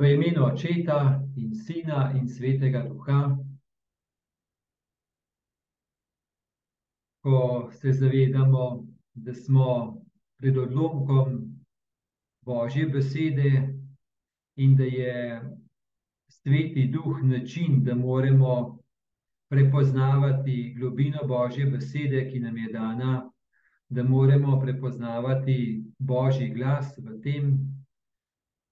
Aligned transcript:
V 0.00 0.12
imenu 0.12 0.44
Očeta 0.44 1.20
in 1.36 1.54
Sina 1.54 2.12
in 2.16 2.26
Svetega 2.26 2.80
Duha, 2.88 3.36
ko 7.20 7.68
se 7.72 7.92
zavedamo, 7.92 8.86
da 9.12 9.34
smo 9.34 10.00
pred 10.38 10.56
odlomkom 10.56 11.52
Božje 12.40 12.86
besede 12.86 13.74
in 14.56 14.76
da 14.76 14.84
je 14.84 15.42
Sveti 16.32 16.86
Duh 16.88 17.20
način, 17.22 17.84
da 17.84 17.94
moramo 17.94 18.78
prepoznavati 19.50 20.74
globino 20.78 21.26
Božje 21.26 21.66
besede, 21.66 22.30
ki 22.32 22.40
nam 22.40 22.56
je 22.56 22.72
dana, 22.72 23.30
da 23.88 24.02
moramo 24.02 24.60
prepoznavati 24.60 25.84
Božji 25.98 26.48
glas 26.48 26.98
v 26.98 27.20
tem, 27.20 27.69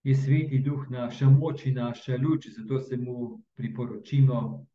je 0.09 0.15
sveti 0.17 0.59
duh 0.59 0.85
naša 0.91 1.27
moč 1.31 1.67
in 1.67 1.75
naša 1.75 2.17
luč, 2.17 2.47
zato 2.57 2.81
se 2.81 2.97
mu 2.97 3.43
priporočimo. 3.57 4.67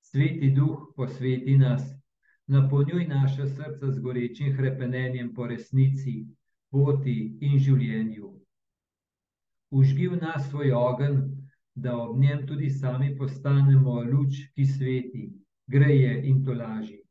Sveti 0.00 0.50
duh 0.56 0.86
posveti 0.96 1.56
nas, 1.58 1.82
napolnjuj 2.46 3.04
naša 3.06 3.46
srca 3.46 3.90
z 3.90 4.00
gorečim 4.00 4.56
krepenjem 4.56 5.34
po 5.34 5.46
resnici, 5.52 6.14
poti 6.70 7.18
in 7.40 7.58
življenju. 7.58 8.32
Užgi 9.70 10.08
v 10.08 10.22
nas 10.24 10.48
svoj 10.48 10.72
ogen, 10.72 11.22
da 11.74 11.98
ob 11.98 12.16
njem 12.18 12.46
tudi 12.46 12.70
sami 12.70 13.12
postanemo 13.18 14.00
luč, 14.08 14.42
ki 14.54 14.64
sveti, 14.66 15.30
greje 15.66 16.20
in 16.24 16.44
tolaži. 16.44 17.02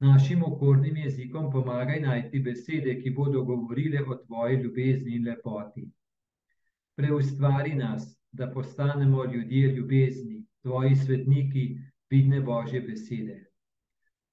Našim 0.00 0.42
okornim 0.42 0.96
jezikom 0.96 1.52
pomagaj 1.52 2.00
najti 2.00 2.40
besede, 2.40 2.98
ki 3.02 3.10
bodo 3.10 3.44
govorile 3.44 4.02
o 4.02 4.24
tvoji 4.26 4.64
ljubezni 4.64 5.20
in 5.20 5.30
lepoti 5.30 5.92
preustvari 6.96 7.74
nas, 7.74 8.20
da 8.32 8.50
postanemo 8.50 9.24
ljudje 9.24 9.68
ljubezni, 9.68 10.46
tvoji 10.62 10.96
svetniki, 10.96 11.78
vidne 12.10 12.40
Božje 12.40 12.80
besede. 12.80 13.44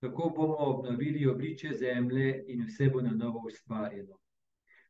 Tako 0.01 0.33
bomo 0.35 0.55
obnovili 0.57 1.27
obliče 1.27 1.73
zemlje 1.79 2.43
in 2.47 2.65
vse 2.65 2.89
bo 2.89 3.01
na 3.01 3.11
novo 3.11 3.43
ustvarjeno. 3.47 4.17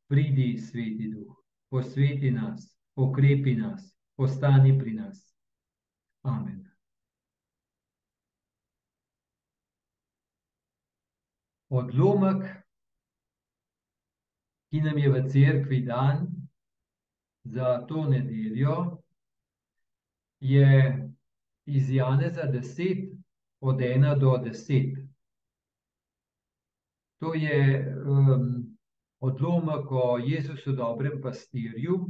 Pridi, 0.08 0.58
sveti 0.58 1.10
duh, 1.14 1.36
posveti 1.70 2.32
nas, 2.32 2.78
okrepi 2.96 3.56
nas, 3.56 3.98
ostani 4.18 4.80
pri 4.80 4.94
nas. 4.94 5.36
Amen. 6.22 6.68
Odlomek, 11.70 12.44
ki 14.70 14.82
nam 14.82 14.98
je 14.98 15.10
v 15.10 15.24
cerkvi 15.30 15.82
dan, 15.88 16.28
za 17.44 17.86
to 17.88 18.06
nedeljo 18.10 18.98
je 20.40 21.10
iz 21.66 21.92
Janeza 21.92 22.42
10, 22.42 23.18
od 23.60 23.76
1 23.76 24.20
do 24.20 24.28
10. 24.28 25.08
To 27.20 27.34
je 27.34 27.96
um, 28.06 28.78
odlomek 29.20 29.92
o 29.92 30.18
Jezusu, 30.18 30.72
dobrem 30.72 31.22
pastirju. 31.22 32.08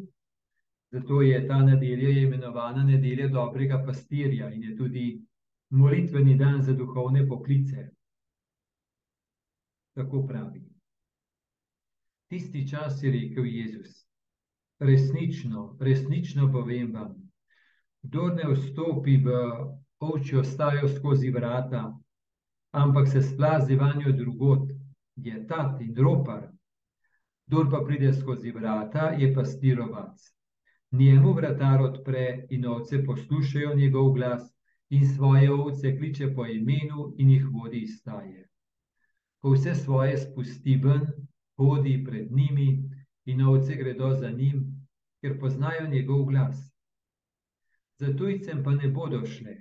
Zato 0.91 1.21
je 1.21 1.47
ta 1.47 1.61
nedelja 1.63 2.09
imenovana 2.09 2.83
nedelja 2.83 3.27
dobrega 3.27 3.83
pastirja 3.85 4.49
in 4.49 4.63
je 4.63 4.77
tudi 4.77 5.21
molitveni 5.69 6.37
dan 6.37 6.61
za 6.61 6.73
duhovne 6.73 7.27
poklice. 7.27 7.89
Tako 9.93 10.27
pravi. 10.27 10.63
Tisti 12.27 12.67
čas 12.67 13.03
je 13.03 13.11
rekel 13.11 13.45
Jezus 13.45 14.00
resnično, 14.81 15.77
resnično 15.79 16.51
povem 16.51 16.93
vam, 16.93 17.15
kdo 18.01 18.27
ne 18.33 18.49
vstopi 18.53 19.17
v 19.17 19.35
ovčjo 19.99 20.43
stajo 20.43 20.87
skozi 20.89 21.29
vrata, 21.29 21.83
ampak 22.71 23.07
se 23.07 23.21
splazi 23.21 23.75
vanjo 23.75 24.11
drugot, 24.11 24.71
je 25.15 25.47
tat 25.47 25.81
in 25.81 25.95
ropar. 25.95 26.47
Kdor 27.47 27.69
pa 27.69 27.83
pride 27.85 28.13
skozi 28.13 28.51
vrata, 28.51 29.11
je 29.17 29.33
pastirovac. 29.33 30.17
Njemu 30.91 31.33
vratar 31.33 31.81
odpre 31.81 32.47
in 32.49 32.65
ovce 32.65 33.03
poslušajo 33.05 33.75
njegov 33.75 34.11
glas 34.13 34.53
in 34.89 35.07
svoje 35.07 35.51
ovce 35.53 35.97
kliče 35.97 36.33
po 36.35 36.45
imenu 36.45 37.13
in 37.17 37.29
jih 37.29 37.45
vodi 37.51 37.79
iz 37.79 37.99
staje. 37.99 38.47
Ko 39.39 39.51
vse 39.51 39.75
svoje 39.75 40.17
spusti 40.17 40.75
ven, 40.83 41.05
hodi 41.57 42.03
pred 42.05 42.31
njimi 42.31 42.89
in 43.25 43.41
ovce 43.41 43.75
gredo 43.75 44.13
za 44.13 44.29
njim, 44.29 44.80
ker 45.21 45.39
poznajo 45.39 45.87
njegov 45.87 46.25
glas. 46.25 46.57
Za 48.01 48.13
tujcem 48.17 48.63
pa 48.63 48.71
ne 48.71 48.87
bodo 48.89 49.25
šle, 49.25 49.55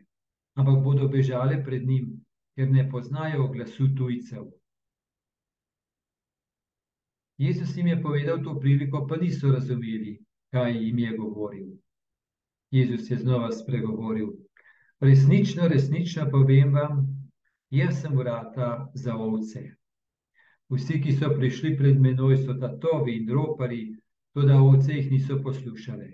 ampak 0.56 0.82
bodo 0.84 1.08
bežale 1.08 1.64
pred 1.64 1.86
njim, 1.86 2.24
ker 2.56 2.70
ne 2.70 2.88
poznajo 2.90 3.48
glasu 3.52 3.88
tujcev. 3.96 4.48
Jezus 7.40 7.76
jim 7.76 7.86
je 7.86 8.02
povedal 8.02 8.42
to 8.44 8.58
priliko, 8.60 9.06
pa 9.06 9.16
niso 9.16 9.52
razumeli, 9.52 10.18
kaj 10.52 10.76
jim 10.84 10.98
je 10.98 11.16
govoril. 11.16 11.68
Jezus 12.70 13.10
je 13.10 13.16
znova 13.16 13.52
spregovoril. 13.52 14.28
Resnično, 15.00 15.68
resnično 15.68 16.30
povem 16.30 16.74
vam, 16.74 17.06
jaz 17.70 18.00
sem 18.00 18.16
vrata 18.16 18.90
za 18.94 19.16
ovce. 19.16 19.62
Vsi, 20.68 21.00
ki 21.02 21.12
so 21.12 21.32
prišli 21.36 21.76
pred 21.76 22.00
menoj, 22.00 22.36
so 22.44 22.54
tatovi 22.60 23.16
in 23.22 23.32
ropari, 23.32 23.80
tudi 24.34 24.52
ovce 24.52 24.92
jih 24.92 25.10
niso 25.10 25.42
poslušale. 25.42 26.10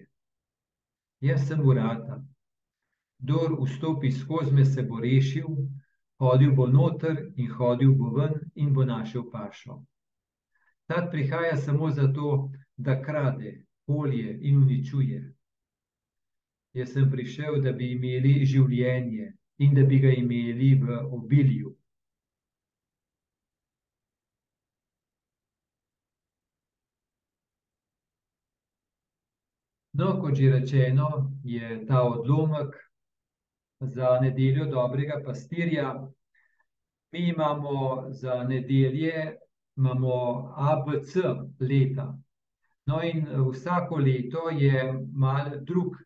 Jaz 1.21 1.47
sem 1.49 1.61
urata. 1.61 2.23
Kdor 3.19 3.57
vstopi 3.63 4.11
skozi 4.13 4.53
me, 4.55 4.65
se 4.65 4.83
bo 4.83 5.01
rešil, 5.01 5.47
hodil 6.21 6.53
bo 6.55 6.67
noter 6.67 7.33
in 7.37 7.51
hodil 7.51 7.95
bo 7.95 8.11
ven 8.17 8.35
in 8.55 8.73
bo 8.73 8.85
našel 8.85 9.31
pašo. 9.33 9.85
Ta 10.87 11.09
prihaja 11.11 11.57
samo 11.57 11.91
zato, 11.91 12.51
da 12.77 13.03
krade, 13.03 13.65
polje 13.87 14.39
in 14.43 14.63
uničuje. 14.63 15.33
Jaz 16.73 16.93
sem 16.93 17.11
prišel, 17.11 17.61
da 17.63 17.73
bi 17.73 17.93
imeli 17.93 18.45
življenje 18.45 19.33
in 19.59 19.75
da 19.75 19.85
bi 19.85 19.99
ga 19.99 20.13
imeli 20.13 20.75
v 20.81 21.01
obilju. 21.17 21.76
No, 29.97 30.21
kot 30.21 30.37
že 30.37 30.51
rečeno, 30.53 31.33
je 31.45 31.87
ta 31.89 32.03
odlomek 32.05 32.75
za 33.81 34.19
nedeljo 34.21 34.67
dobrega 34.69 35.23
pastirja. 35.25 36.09
Mi 37.13 37.29
imamo 37.29 38.05
za 38.11 38.43
nedelje, 38.45 39.37
imamo 39.77 40.13
ABC 40.57 41.17
leta. 41.61 42.19
No, 42.87 43.01
in 43.03 43.25
vsako 43.51 43.97
leto 43.97 44.51
je 44.51 44.85
mal 45.13 45.51
drug 45.65 45.97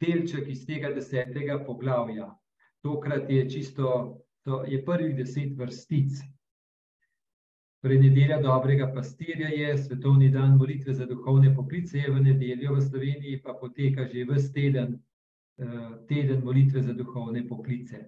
delček 0.00 0.48
iz 0.48 0.66
tega 0.66 0.90
desetega 0.90 1.62
poglavja. 1.66 2.32
Tokrat 2.82 3.30
je 3.30 3.50
čisto, 3.50 4.18
to 4.42 4.64
je 4.64 4.84
prvih 4.84 5.14
deset 5.16 5.54
vrstic. 5.58 6.18
Torej, 7.86 8.00
nedelja 8.02 8.40
dobrega 8.42 8.86
pastirja 8.94 9.48
je 9.48 9.78
svetovni 9.78 10.28
dan 10.34 10.56
molitve 10.58 10.94
za 10.94 11.04
duhovne 11.06 11.52
poklice, 11.54 12.00
v 12.10 12.18
nedeljo 12.18 12.72
v 12.74 12.80
Sloveniji 12.82 13.42
pa 13.44 13.52
poteka 13.54 14.08
že 14.10 14.24
vse 14.26 14.50
teden, 14.52 14.96
eh, 15.58 15.92
teden 16.08 16.40
molitve 16.42 16.82
za 16.82 16.92
duhovne 16.92 17.44
poklice. 17.48 18.00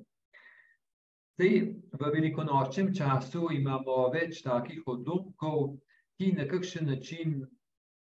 Zdaj, 1.38 1.54
v 1.94 2.10
velikonočnem 2.14 2.90
času 2.94 3.52
imamo 3.54 4.10
več 4.10 4.42
takih 4.42 4.82
odlomkov, 4.86 5.78
ki 6.18 6.32
na 6.32 6.48
kakšen 6.50 6.90
način 6.90 7.46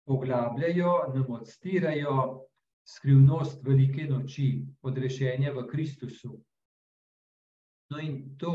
poglabljajo, 0.05 0.93
nam 1.15 1.31
odstirajo 1.41 2.45
skrivnost 2.85 3.65
velike 3.65 4.05
noči, 4.13 4.61
odrešenja 4.83 5.57
v 5.57 5.65
Kristusu. 5.73 6.37
No, 7.91 7.99
in 7.99 8.37
to 8.37 8.53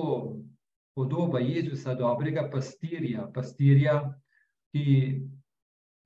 podoba 0.98 1.40
Jezusa, 1.40 1.94
dobrega 1.94 2.48
pastirja, 2.50 3.28
pastirja, 3.34 4.00
ki 4.74 4.86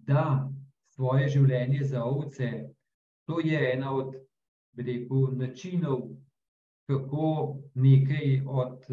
da 0.04 0.50
svoje 0.92 1.30
življenje 1.32 1.86
za 1.94 2.04
ovce. 2.04 2.50
To 3.32 3.40
je 3.40 3.62
ena 3.72 3.94
od 3.96 4.18
rekel, 4.76 5.30
načinov, 5.40 6.10
kako 6.92 7.30
nekaj 7.80 8.42
od 8.44 8.84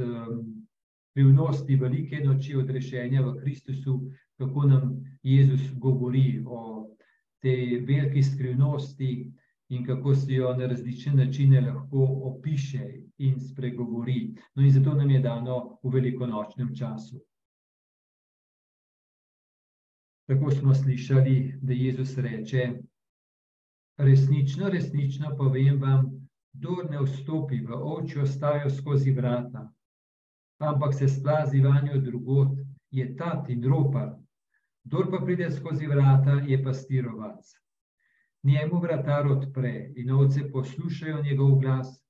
skrivnosti 1.18 1.74
um, 1.74 1.80
velike 1.80 2.22
noči, 2.22 2.54
odrešenja 2.54 3.24
v 3.26 3.34
Kristusu, 3.40 3.98
kako 4.38 4.68
nam 4.70 4.92
Jezus 5.26 5.66
govori 5.82 6.44
o 6.46 6.86
tej 7.42 7.80
veliki 7.88 8.22
skrivnosti 8.22 9.32
in 9.68 9.86
kako 9.86 10.14
se 10.14 10.32
jo 10.32 10.56
na 10.56 10.66
različne 10.66 11.14
načine 11.14 11.60
lahko 11.60 12.04
opiše 12.22 12.84
in 13.18 13.40
spregovori. 13.40 14.34
No, 14.54 14.62
in 14.62 14.70
zato 14.72 14.94
nam 14.94 15.10
je 15.10 15.20
dano 15.20 15.78
v 15.82 15.90
velikonočnem 15.92 16.74
času. 16.76 17.20
Tako 20.28 20.50
smo 20.50 20.74
slišali, 20.74 21.58
da 21.62 21.72
Jezus 21.72 22.18
reče: 22.18 22.72
resnično, 23.96 24.68
resnično 24.68 25.36
povem 25.36 25.80
vam, 25.80 26.28
kdo 26.52 26.82
ne 26.90 27.00
vstopi 27.04 27.60
v 27.60 27.74
oči, 27.74 28.18
ostaja 28.18 28.70
skozi 28.70 29.12
vrata, 29.12 29.68
ampak 30.58 30.94
se 30.94 31.08
splazi 31.08 31.60
vanjo 31.60 32.00
drugot, 32.00 32.58
je 32.90 33.16
tat 33.16 33.48
in 33.50 33.64
ropar. 33.64 34.16
Kdor 34.84 35.10
pa 35.10 35.24
pride 35.24 35.50
skozi 35.50 35.86
vrata, 35.86 36.40
je 36.46 36.62
pastirovac. 36.64 37.67
Njemu 38.42 38.80
vratar 38.80 39.26
odpre 39.26 39.92
in 39.96 40.10
ovce 40.10 40.50
poslušajo 40.52 41.22
njegov 41.22 41.58
glas, 41.58 42.08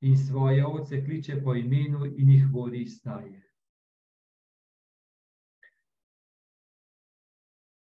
in 0.00 0.16
svoje 0.16 0.66
ovce 0.66 1.04
kliče 1.04 1.42
po 1.44 1.54
imenu 1.54 2.06
in 2.06 2.30
jih 2.30 2.46
vodi 2.52 2.82
iz 2.82 2.96
staje. 2.98 3.42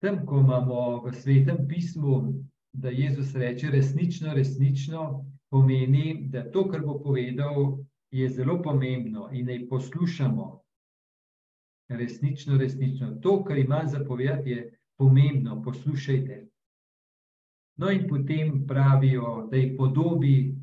Tam, 0.01 0.25
ko 0.25 0.39
imamo 0.39 1.03
v 1.05 1.13
svetem 1.13 1.67
pismu, 1.67 2.33
da 2.73 2.89
Jezus 2.89 3.35
reče 3.35 3.69
resnično, 3.69 4.33
resnično, 4.33 5.25
pomeni, 5.49 6.27
da 6.29 6.51
to, 6.51 6.65
kar 6.69 6.81
bo 6.81 6.97
povedal, 7.03 7.77
je 8.11 8.29
zelo 8.29 8.61
pomembno 8.61 9.29
in 9.31 9.45
naj 9.45 9.67
poslušamo. 9.69 10.61
Resnično, 11.89 12.57
resnično. 12.57 13.11
To, 13.21 13.43
kar 13.43 13.57
ima 13.57 13.83
zapovedati, 13.85 14.49
je 14.49 14.79
pomembno, 14.97 15.61
poslušajte. 15.63 16.47
No, 17.81 17.89
in 17.89 18.07
potem 18.07 18.67
pravijo, 18.67 19.47
da 19.49 19.57
je 19.57 19.75
podobi 19.77 20.55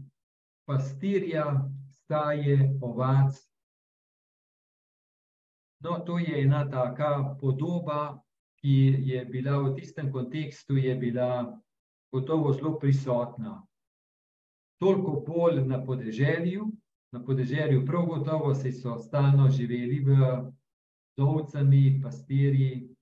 pastirja, 0.66 1.70
staje, 1.90 2.78
ovac. 2.80 3.34
No, 5.82 5.98
to 6.06 6.18
je 6.18 6.42
ena 6.42 6.60
taka 6.70 7.36
podoba, 7.40 8.22
ki 8.62 9.02
je 9.10 9.24
bila 9.24 9.58
v 9.58 9.72
tistem 9.74 10.12
kontekstu, 10.12 10.76
je 10.76 10.94
bila 10.94 11.58
gotovo 12.12 12.52
zelo 12.52 12.78
prisotna. 12.78 13.66
Toliko 14.78 15.24
bolj 15.26 15.64
na 15.66 15.80
podeželju, 15.84 16.68
na 17.12 17.24
podeželju 17.24 17.82
prav 17.86 18.06
gotovo 18.06 18.54
se 18.54 18.72
so 18.72 18.94
stalno 18.98 19.50
živeli 19.50 19.98
v 20.06 20.20
dovcami, 21.18 21.98
pastirji. 22.02 22.94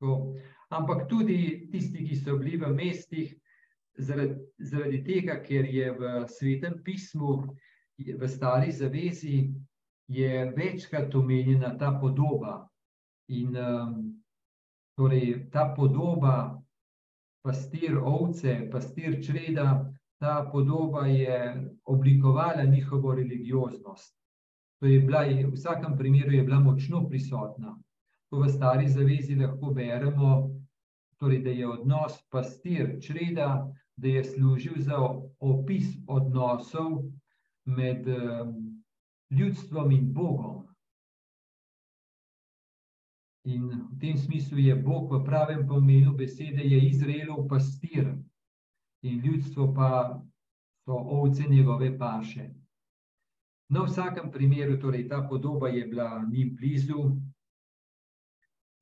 To. 0.00 0.34
Ampak 0.68 1.08
tudi 1.08 1.70
tisti, 1.72 2.04
ki 2.04 2.16
so 2.16 2.36
bili 2.36 2.60
v 2.60 2.68
mestih, 2.74 3.32
zaradi, 3.98 4.34
zaradi 4.58 5.04
tega, 5.04 5.38
ker 5.42 5.64
je 5.66 5.92
v 5.92 6.12
svetem 6.28 6.80
pismu, 6.84 7.56
v 7.98 8.28
stari 8.28 8.72
zavezi, 8.72 9.50
je 10.08 10.52
večkrat 10.56 11.14
omenjena 11.14 11.76
ta 11.78 11.94
podoba. 12.00 12.68
In 13.28 13.56
um, 13.56 14.24
Torej, 14.94 15.50
ta 15.50 15.74
podoba, 15.74 16.62
pastir 17.42 17.98
ovce, 17.98 18.68
pastir 18.70 19.18
čreda, 19.22 19.90
ta 20.22 20.48
podoba 20.52 21.06
je 21.06 21.70
oblikovala 21.84 22.64
njihovo 22.64 23.14
religioznost. 23.14 24.14
To 24.80 24.86
je 24.86 25.00
bila, 25.00 25.24
v 25.24 25.50
vsakem 25.54 25.98
primeru, 25.98 26.32
je 26.32 26.42
bila 26.42 26.60
močno 26.60 27.08
prisotna. 27.08 27.74
To 28.30 28.38
v 28.38 28.48
stari 28.48 28.88
zavezi 28.88 29.34
lahko 29.34 29.72
beremo, 29.74 30.50
torej, 31.18 31.42
da 31.42 31.50
je 31.50 31.68
odnos 31.68 32.14
pastir 32.30 33.00
čreda, 33.02 33.66
da 33.96 34.08
je 34.08 34.24
služil 34.24 34.74
za 34.76 34.98
opis 35.40 35.86
odnosov 36.06 37.02
med 37.64 38.06
ljudstvom 39.30 39.92
in 39.92 40.12
Bogom. 40.12 40.64
In 43.44 43.68
v 43.68 43.98
tem 44.00 44.16
smislu 44.16 44.58
je 44.58 44.74
Bog 44.76 45.12
v 45.12 45.24
pravem 45.24 45.66
pomenu 45.68 46.14
besede, 46.16 46.64
je 46.64 46.80
Izraelov 46.88 47.48
pastir 47.48 48.08
in 49.02 49.20
ljudstvo 49.20 49.74
pa 49.74 50.20
so 50.84 50.96
ovce 50.96 51.44
njegove 51.48 51.98
paše. 51.98 52.48
No, 53.68 53.84
v 53.84 53.88
vsakem 53.88 54.30
primeru, 54.32 54.78
torej 54.80 55.08
ta 55.08 55.22
podoba 55.28 55.68
je 55.68 55.86
bila 55.86 56.24
njim 56.32 56.56
blizu. 56.56 57.16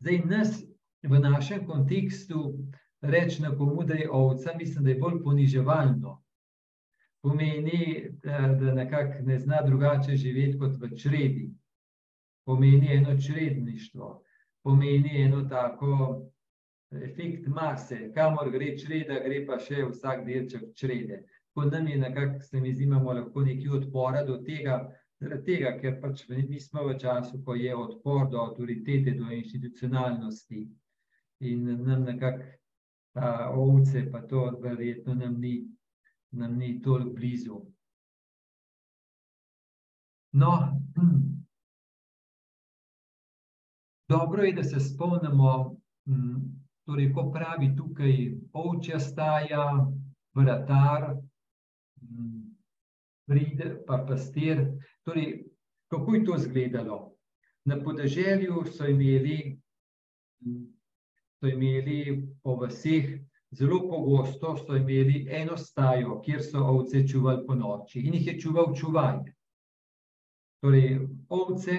Zdaj, 0.00 0.18
nas 0.26 0.62
v 1.02 1.18
našem 1.18 1.66
kontekstu 1.66 2.58
reči 3.02 3.42
na 3.42 3.56
komu, 3.56 3.84
da 3.84 3.94
je 3.94 4.10
ovca, 4.10 4.54
mislim, 4.58 4.84
da 4.84 4.90
je 4.90 4.98
bolj 4.98 5.22
poniževalno. 5.24 6.18
Pomeni, 7.22 8.10
da 8.22 8.74
nekako 8.74 9.22
ne 9.22 9.38
zna 9.38 9.62
drugače 9.62 10.16
živeti 10.16 10.58
kot 10.58 10.76
v 10.80 10.96
čredi. 10.96 11.50
Pomeni 12.46 12.96
eno 12.96 13.14
čredništvo 13.20 14.22
pomeni 14.62 15.22
eno 15.22 15.42
tako 15.42 16.22
efekt 16.90 17.46
mase, 17.46 18.12
kamor 18.14 18.50
gre 18.50 18.76
čreda, 18.78 19.18
gre 19.24 19.44
pa 19.46 19.58
še 19.58 19.86
vsak 19.90 20.26
delček 20.26 20.74
črede. 20.76 21.22
Ko 21.54 21.64
nam 21.64 21.88
je 21.88 21.98
nekako, 21.98 22.40
se 22.40 22.60
mi 22.60 22.72
zdi, 22.72 22.84
imamo 22.84 23.12
lahko 23.12 23.42
nekaj 23.44 23.78
odpora 23.78 24.22
do 24.24 24.38
tega, 24.46 24.78
zaradi 25.20 25.44
tega, 25.48 25.72
ker 25.80 25.98
pač 26.02 26.24
mi 26.28 26.60
smo 26.60 26.86
v 26.88 26.96
času, 27.00 27.42
ko 27.44 27.56
je 27.56 27.74
odpor 27.76 28.28
do 28.30 28.40
avtoritete, 28.44 29.16
do 29.18 29.30
institucionalnosti 29.32 30.66
in 31.42 31.64
nam 31.84 32.04
nekako 32.06 32.44
ta 33.12 33.50
ovce, 33.54 34.08
pa 34.12 34.22
to 34.26 34.58
verjetno 34.62 35.14
nam 35.14 35.40
ni, 35.40 35.68
nam 36.30 36.56
ni 36.58 36.82
toliko 36.82 37.10
blizu. 37.10 37.60
No, 40.32 40.80
Dobro 44.12 44.42
je, 44.42 44.52
da 44.52 44.62
se 44.62 44.80
spomnimo, 44.80 45.76
torej, 46.84 47.12
ko 47.14 47.30
pravi 47.32 47.70
tukaj 47.76 48.16
ovčja 48.52 48.98
staja, 49.00 49.86
vratar, 50.34 51.06
pride 53.26 53.70
pa 53.86 54.04
pastir. 54.08 54.60
Torej, 55.02 55.44
kako 55.88 56.14
je 56.14 56.24
to 56.24 56.36
izgledalo? 56.36 56.98
Na 57.64 57.78
podeželju 57.84 58.64
so 58.76 58.86
imeli, 58.86 59.38
so 61.42 61.50
imeli 61.50 62.22
po 62.42 62.54
vseh, 62.62 63.18
zelo 63.50 63.80
pogosto 63.90 64.54
so 64.62 64.76
imeli 64.78 65.26
eno 65.30 65.56
stajo, 65.58 66.20
kjer 66.22 66.42
so 66.46 66.62
ovce 66.62 67.02
čuvali 67.08 67.42
po 67.46 67.58
noči 67.58 68.06
in 68.06 68.14
jih 68.14 68.26
je 68.30 68.38
čuval 68.46 68.70
čuvaj. 68.78 69.18
Torej, 70.62 71.00
ovce 71.28 71.78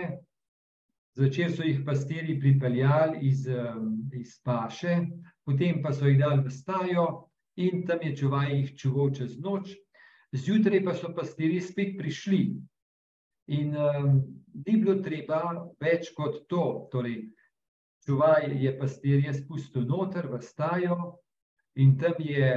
Začer 1.14 1.52
so 1.54 1.62
jih 1.62 1.84
pastiri 1.86 2.40
pripeljali 2.40 3.20
iz, 3.22 3.46
iz 4.18 4.40
paše, 4.44 4.96
potem 5.46 5.82
pa 5.84 5.92
so 5.94 6.10
jih 6.10 6.18
dali 6.18 6.42
v 6.42 6.50
stajo 6.50 7.06
in 7.62 7.84
tam 7.86 8.02
je 8.02 8.16
čuvaj 8.18 8.50
jih 8.50 8.72
čuval 8.82 9.12
čez 9.14 9.36
noč. 9.38 9.76
Zjutraj 10.34 10.82
pa 10.82 10.96
so 10.98 11.12
pastiri 11.14 11.62
spet 11.62 11.94
prišli 12.00 12.42
in 13.54 13.76
um, 13.78 14.24
ni 14.66 14.78
bilo 14.82 14.96
treba 15.06 15.44
več 15.78 16.10
kot 16.18 16.48
to. 16.50 16.90
Torej, 16.90 17.28
čuvaj 18.06 18.52
je 18.60 18.78
pastirje 18.80 19.34
spustil 19.34 19.86
noter 19.88 20.28
v 20.28 20.42
stajo 20.42 21.18
in 21.76 21.98
tam 21.98 22.20
je 22.20 22.50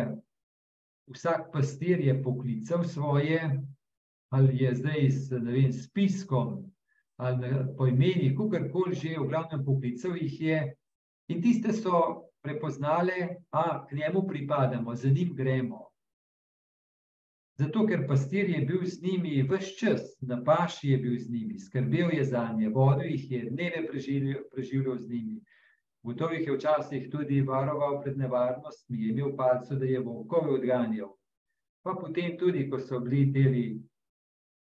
vsak 1.07 1.53
pastir 1.53 2.01
je 2.01 2.23
poklical 2.23 2.85
svoje, 2.85 3.63
ali 4.31 4.63
je 4.65 4.75
zdaj 4.75 5.11
s, 5.11 5.31
ne 5.31 5.53
vem, 5.53 5.73
s 5.73 5.87
piskom, 5.93 6.67
ali 7.17 7.51
po 7.79 7.87
imeni, 7.87 8.35
kakorkoli 8.37 8.95
že, 8.95 9.15
v 9.19 9.29
glavnem 9.29 9.65
poklicev 9.65 10.17
jih 10.17 10.41
je, 10.41 10.59
in 11.31 11.43
tiste 11.43 11.73
so 11.73 12.27
prepoznale, 12.43 13.47
da 13.53 13.87
k 13.89 13.97
njemu 13.97 14.27
pripadamo, 14.27 14.95
za 14.95 15.09
njim 15.09 15.35
gremo. 15.35 15.86
Zato, 17.57 17.87
ker 17.89 18.05
pastir 18.09 18.51
je 18.51 18.61
bil 18.69 18.85
z 18.85 19.01
njimi 19.03 19.43
vse 19.49 19.77
čas, 19.79 20.03
na 20.21 20.43
paši 20.45 20.91
je 20.91 20.99
bil 20.99 21.15
z 21.19 21.31
njimi, 21.33 21.59
skrbel 21.59 22.13
je 22.13 22.25
za 22.25 22.53
nje, 22.53 22.69
vodil 22.69 23.11
jih 23.11 23.31
je, 23.31 23.45
dneve 23.51 23.87
preživljal 24.53 24.99
z 24.99 25.09
njimi. 25.09 25.41
Gotovo 26.03 26.37
jih 26.37 26.47
je 26.47 26.57
včasih 26.57 27.09
tudi 27.11 27.41
varoval 27.41 28.03
pred 28.03 28.19
nevarnostmi, 28.19 29.03
je 29.03 29.11
imel 29.11 29.33
palco, 29.37 29.75
da 29.75 29.85
je 29.85 30.01
volkove 30.01 30.53
odganjal. 30.59 31.17
Pa 31.83 31.97
potem 32.01 32.37
tudi, 32.39 32.69
ko 32.71 32.79
so 32.79 33.01
bili 33.01 33.25
deli, 33.33 33.67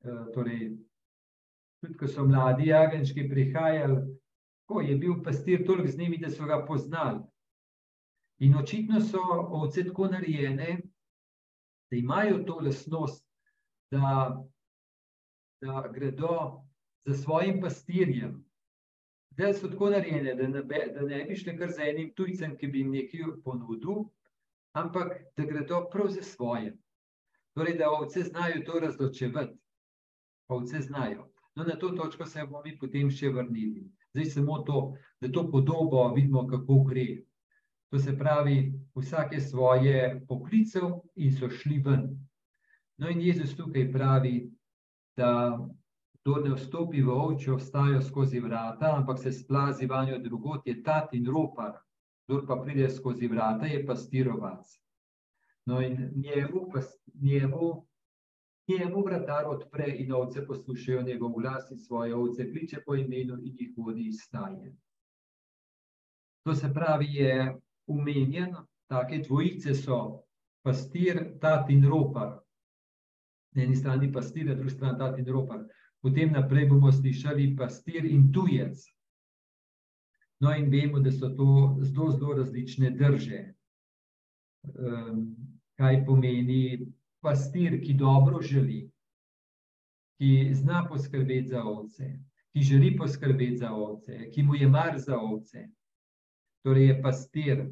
eh, 0.04 0.24
torej 0.34 0.76
tudi 1.80 1.94
ko 1.94 2.08
so 2.08 2.26
mladi 2.26 2.68
jagenčki 2.68 3.28
prihajali, 3.28 4.02
ko 4.68 4.80
je 4.80 4.96
bil 4.96 5.22
pastir 5.22 5.66
toliko 5.66 5.88
z 5.88 5.98
njimi, 5.98 6.18
da 6.18 6.30
so 6.30 6.44
ga 6.44 6.64
poznali. 6.66 7.20
In 8.38 8.56
očitno 8.56 9.00
so 9.00 9.20
ovce 9.30 9.84
tako 9.84 10.08
narejene, 10.08 10.80
da 11.90 11.96
imajo 11.96 12.42
to 12.46 12.60
lasnost, 12.60 13.26
da, 13.90 14.36
da 15.60 15.90
gredo 15.94 16.62
za 17.06 17.14
svojim 17.14 17.60
pastirjem. 17.60 18.44
Da 19.30 19.52
so 19.54 19.68
tako 19.68 19.90
narejene, 19.90 20.34
da 20.34 20.48
ne, 20.48 20.62
da 20.94 21.02
ne 21.02 21.24
bi 21.24 21.36
šli 21.36 21.56
kar 21.58 21.70
za 21.70 21.82
enim 21.82 22.12
tujcem, 22.14 22.56
ki 22.56 22.66
bi 22.66 22.78
jim 22.78 22.90
nekaj 22.90 23.20
ponudil, 23.44 24.04
ampak 24.72 25.12
da 25.36 25.44
gredo 25.44 25.86
prav 25.92 26.08
za 26.08 26.22
svojim. 26.22 26.78
Torej, 27.54 27.78
da 27.78 27.90
ovce 27.90 28.22
znajo 28.22 28.62
to 28.66 28.80
razločevati. 28.80 29.58
Ovce 30.48 30.80
znajo. 30.80 31.30
No, 31.54 31.64
na 31.64 31.78
to 31.78 31.88
točko 31.88 32.26
se 32.26 32.44
bomo 32.44 32.62
mi 32.64 32.78
potem 32.78 33.10
še 33.10 33.28
vrnili. 33.28 33.88
Zdaj 34.14 34.24
samo 34.24 34.58
to, 34.66 34.78
da 35.20 35.30
to 35.32 35.50
podobo 35.50 36.08
vidimo, 36.14 36.46
kako 36.46 36.82
gre. 36.88 37.22
To 37.90 37.98
se 37.98 38.18
pravi, 38.18 38.72
vsake 38.94 39.40
svoje 39.40 40.20
poklicev 40.28 40.90
in 41.16 41.32
so 41.32 41.48
šli 41.50 41.78
ven. 41.82 42.06
No, 42.98 43.10
in 43.10 43.20
Jezus 43.20 43.56
tukaj 43.56 43.92
pravi, 43.92 44.50
da 45.16 45.58
kdo 46.20 46.36
ne 46.44 46.54
vstopi 46.54 47.02
v 47.02 47.10
ovčjo 47.10 47.58
stajo 47.58 48.02
skozi 48.02 48.40
vrata, 48.40 48.92
ampak 48.96 49.18
se 49.18 49.32
splazi 49.32 49.86
vanjo 49.86 50.18
drugot, 50.18 50.66
je 50.66 50.82
tat 50.82 51.14
in 51.14 51.26
ropar. 51.26 51.78
Kdo 52.28 52.44
pa 52.46 52.56
pride 52.62 52.90
skozi 52.90 53.26
vrata, 53.26 53.66
je 53.66 53.86
pastirovac. 53.86 54.68
No, 55.66 55.80
in 55.80 56.12
njemu, 56.14 56.68
njemu, 57.22 57.86
njemu 58.68 59.02
vratar 59.04 59.46
odpre 59.46 59.88
in 59.98 60.12
ovce 60.12 60.46
poslušajo 60.46 61.02
njegov 61.02 61.32
glas 61.32 61.70
in 61.70 61.78
svoje 61.78 62.14
ovce 62.14 62.50
kliče 62.52 62.82
po 62.86 62.94
imenu 62.94 63.34
in 63.42 63.56
jih 63.58 63.72
vodi 63.76 64.06
iz 64.08 64.20
staje. 64.20 64.76
To 66.44 66.54
se 66.54 66.70
pravi, 66.74 67.06
je 67.14 67.60
umenjen, 67.90 68.54
take 68.90 69.20
dvojice 69.26 69.74
so 69.74 70.22
pastir, 70.64 71.20
tat 71.40 71.70
in 71.70 71.84
ropar. 71.88 72.38
Na 73.54 73.62
eni 73.62 73.76
strani 73.76 74.12
pastir, 74.12 74.46
na 74.46 74.54
drugi 74.54 74.76
strani 74.76 74.98
tat 74.98 75.18
in 75.18 75.28
ropar. 75.28 75.66
Potem 76.00 76.32
naprej 76.32 76.68
bomo 76.70 76.92
slišali 76.92 77.54
pastir 77.56 78.06
in 78.06 78.30
tujec. 78.32 78.78
No, 80.40 80.54
in 80.56 80.70
vemo, 80.70 81.00
da 81.00 81.12
so 81.12 81.28
to 81.36 81.76
zelo, 81.82 82.10
zelo 82.10 82.36
različne 82.38 82.90
drže. 82.96 83.40
Um, 84.64 85.36
kaj 85.76 86.04
pomeni 86.06 86.86
pastir, 87.20 87.76
ki 87.84 87.94
dobro 87.94 88.40
želi, 88.42 88.86
ki 90.20 90.54
zna 90.54 90.86
poskrbeti 90.88 91.48
za 91.48 91.62
ovce, 91.64 92.08
ki 92.52 92.62
želi 92.62 92.96
poskrbeti 92.96 93.56
za 93.56 93.72
ovce, 93.72 94.30
ki 94.32 94.42
mu 94.42 94.54
je 94.54 94.68
mar 94.68 94.98
za 94.98 95.18
ovce. 95.20 95.68
Torej, 96.64 96.86
je 96.86 97.02
pastir. 97.02 97.62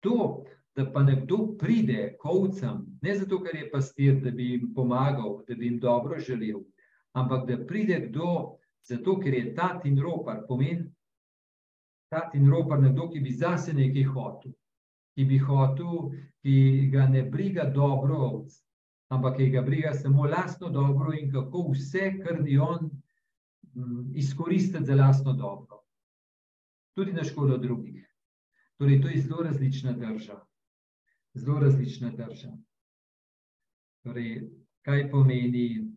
To, 0.00 0.44
da 0.76 0.84
pa 0.92 1.02
nekdo 1.02 1.56
pride 1.58 2.16
k 2.20 2.28
ovcam, 2.30 2.84
ne 3.02 3.14
zato, 3.18 3.40
ker 3.42 3.56
je 3.56 3.70
pastir, 3.70 4.20
da 4.22 4.30
bi 4.30 4.52
jim 4.52 4.68
pomagal, 4.74 5.40
da 5.48 5.54
bi 5.54 5.66
jim 5.66 5.80
dobro 5.82 6.18
želel, 6.18 6.60
ampak 7.18 7.48
da 7.48 7.58
pride 7.66 7.98
kdo, 8.08 8.58
zato 8.86 9.18
ker 9.20 9.34
je 9.34 9.54
tat 9.54 9.86
in 9.86 9.98
ropar, 9.98 10.44
pomeni 10.48 10.86
tat 12.08 12.34
in 12.34 12.46
ropar, 12.50 12.80
nekdo, 12.80 13.08
ki 13.10 13.20
bi 13.20 13.34
zase 13.34 13.74
nekaj 13.74 14.06
hotel, 14.14 14.54
ki 15.16 15.24
bi 15.28 15.38
hotel, 15.38 16.12
ki 16.42 16.54
ga 16.92 17.08
ne 17.10 17.22
briga 17.22 17.66
dobro 17.74 18.22
ovc, 18.28 18.54
ampak 19.12 19.36
ki 19.36 19.50
ga 19.50 19.62
briga 19.62 19.92
samo 19.94 20.24
lastno 20.30 20.70
dobro 20.70 21.12
in 21.12 21.32
kako 21.32 21.66
vse, 21.72 22.14
kar 22.22 22.40
ni 22.40 22.58
on, 22.58 22.90
mm, 23.74 24.12
izkoristiti 24.14 24.84
za 24.84 24.94
lastno 24.94 25.32
dobro. 25.32 25.82
Tudi 26.94 27.12
na 27.12 27.24
škodo 27.24 27.58
drugih. 27.58 28.07
Torej, 28.78 29.02
to 29.02 29.08
je 29.08 29.20
zelo 29.20 29.42
različna 29.42 29.92
država 29.92 30.48
zelo 31.38 31.58
različna 31.58 32.10
drža. 32.10 32.52
Torej, 34.04 34.48
kaj 34.82 35.10
pomeni 35.10 35.92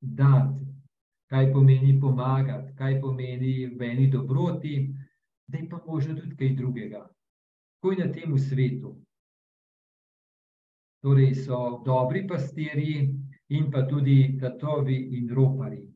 dati, 0.00 0.64
kaj 1.26 1.52
pomeni 1.52 2.00
pomagati, 2.00 2.74
kaj 2.76 3.00
pomeni 3.00 3.66
v 3.66 3.82
eni 3.82 4.10
dobroti, 4.10 4.88
da 5.46 5.58
je 5.58 5.68
pa 5.68 5.80
možno 5.86 6.14
tudi 6.14 6.36
kaj 6.36 6.54
drugega. 6.54 7.08
Kaj 7.82 7.96
na 7.98 8.12
tem 8.12 8.38
svetu? 8.38 8.96
Torej, 11.02 11.34
so 11.34 11.82
dobri 11.84 12.26
pastirji 12.26 13.14
in 13.48 13.70
pa 13.70 13.86
tudi 13.88 14.38
tatovi 14.40 14.96
in 15.18 15.30
ropari. 15.34 15.86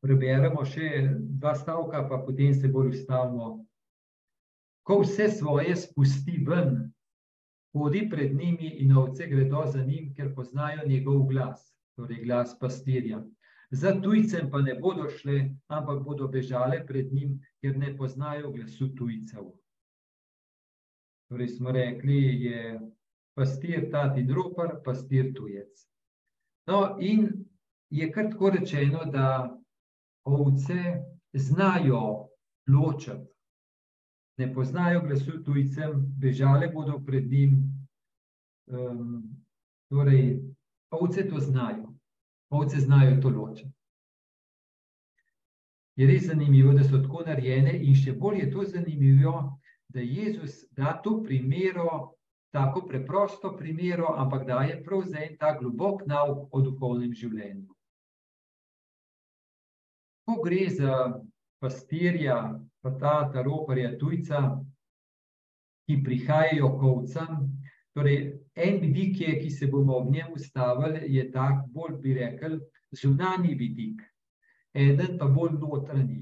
Preberemo 0.00 0.64
še 0.64 1.08
dva 1.40 1.54
stavka, 1.54 2.06
pa 2.08 2.22
potem 2.24 2.54
se 2.56 2.68
bolj 2.68 2.94
ustavimo 2.94 3.58
ko 4.90 5.00
vse 5.00 5.28
svoje 5.28 5.76
spusti 5.76 6.44
ven, 6.46 6.92
hodi 7.76 8.08
pred 8.10 8.34
njimi 8.34 8.68
in 8.82 8.96
ovce 8.96 9.26
gredo 9.26 9.62
za 9.66 9.84
njim, 9.84 10.14
ker 10.16 10.34
poznajo 10.34 10.86
njegov 10.86 11.26
glas, 11.28 11.76
torej 11.96 12.24
glas 12.24 12.56
pastirja. 12.58 13.22
Za 13.70 13.92
tujcem 14.02 14.50
pa 14.50 14.58
ne 14.60 14.74
bodo 14.74 15.06
šle, 15.10 15.50
ampak 15.68 16.02
bodo 16.02 16.28
bežale 16.28 16.80
pred 16.86 17.12
njim, 17.12 17.38
ker 17.62 17.78
ne 17.78 17.96
poznajo 17.96 18.50
glasu 18.50 18.88
tujcev. 18.98 19.52
Torej 21.30 21.48
smo 21.48 21.70
rekli, 21.70 22.18
je 22.44 22.80
pastir 23.38 23.86
tati 23.92 24.26
dropar, 24.26 24.80
pastir 24.84 25.30
tujec. 25.36 25.86
No 26.66 26.96
in 26.98 27.28
je 27.90 28.10
kar 28.12 28.26
tako 28.32 28.50
rečeno, 28.50 29.04
da 29.06 29.59
ovce 30.24 30.78
znajo 31.32 32.28
ločati 32.66 33.30
ne 34.40 34.54
poznajo 34.54 35.02
glasu 35.06 35.42
tujcem, 35.44 35.92
bežale 36.18 36.68
bodo 36.74 36.98
pred 37.06 37.28
njim. 37.30 37.58
Um, 38.66 39.22
torej, 39.90 40.40
ovce 40.90 41.28
to 41.28 41.40
znajo, 41.40 41.92
ovce 42.50 42.80
znajo 42.80 43.20
to 43.20 43.28
ločiti. 43.28 43.72
Je 45.96 46.06
res 46.06 46.26
zanimivo, 46.26 46.72
da 46.72 46.84
so 46.84 47.02
tako 47.02 47.24
narejene, 47.26 47.74
in 47.84 47.98
še 47.98 48.14
bolj 48.16 48.38
je 48.40 48.50
to 48.54 48.64
zanimivo, 48.64 49.34
da 49.92 50.00
Jezus 50.00 50.62
da 50.78 50.94
to 51.04 51.18
primero, 51.22 52.14
tako 52.54 52.86
preprosto 52.88 53.52
primero, 53.58 54.14
ampak 54.16 54.46
da 54.46 54.62
je 54.70 54.78
prav 54.84 55.02
za 55.10 55.20
en 55.26 55.36
ta 55.36 55.52
globok 55.58 56.06
nauk 56.06 56.48
o 56.54 56.62
duhovnem 56.62 57.12
življenju. 57.12 57.69
Ko 60.30 60.42
gre 60.42 60.68
za 60.70 61.20
pastirja, 61.58 62.34
pa 62.82 62.90
ta 62.98 63.14
taroparja 63.34 63.96
tujca, 63.98 64.40
ki 65.88 65.96
prihajajo 66.06 66.68
k 66.78 66.82
ovcam. 66.86 67.48
Torej, 67.98 68.18
en 68.54 68.76
vidik 68.78 69.18
je, 69.20 69.32
ki 69.40 69.50
se 69.50 69.66
bomo 69.66 69.96
ob 69.98 70.12
njem 70.14 70.28
ustavili, 70.38 71.00
je 71.10 71.24
tak, 71.32 71.64
bolj 71.74 71.96
bi 72.02 72.14
rekel, 72.14 72.60
zunani 72.94 73.56
vidik, 73.58 74.04
eden 74.74 75.18
pa 75.18 75.26
bolj 75.26 75.56
notranji. 75.58 76.20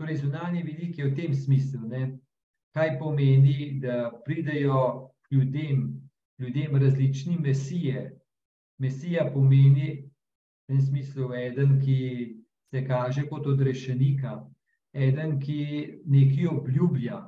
Torej, 0.00 0.16
zunani 0.24 0.64
vidik 0.66 0.98
je 0.98 1.06
v 1.06 1.14
tem 1.14 1.34
smislu, 1.34 1.86
ne? 1.86 2.08
kaj 2.74 2.98
pomeni, 2.98 3.78
da 3.80 4.10
pridejo 4.24 5.12
ljudem, 5.30 5.86
ljudem 6.38 6.74
različni 6.76 7.38
mesije. 7.38 8.18
Mesija 8.82 9.30
pomeni, 9.30 10.02
v 10.02 10.74
tem 10.74 10.82
smislu, 10.82 11.30
eden, 11.38 11.78
ki 11.78 12.35
se 12.70 12.84
kaže 12.86 13.26
kot 13.28 13.46
odrešenika, 13.46 14.36
eden, 14.92 15.38
ki 15.40 16.00
nekaj 16.06 16.46
obljublja. 16.50 17.20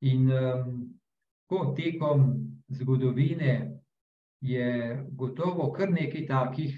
In 0.00 0.30
um, 0.32 0.74
ko 1.46 1.72
tekom 1.76 2.26
zgodovine 2.68 3.80
je 4.40 4.68
gotovo 5.12 5.70
kar 5.72 5.90
nekaj 5.90 6.26
takih 6.26 6.74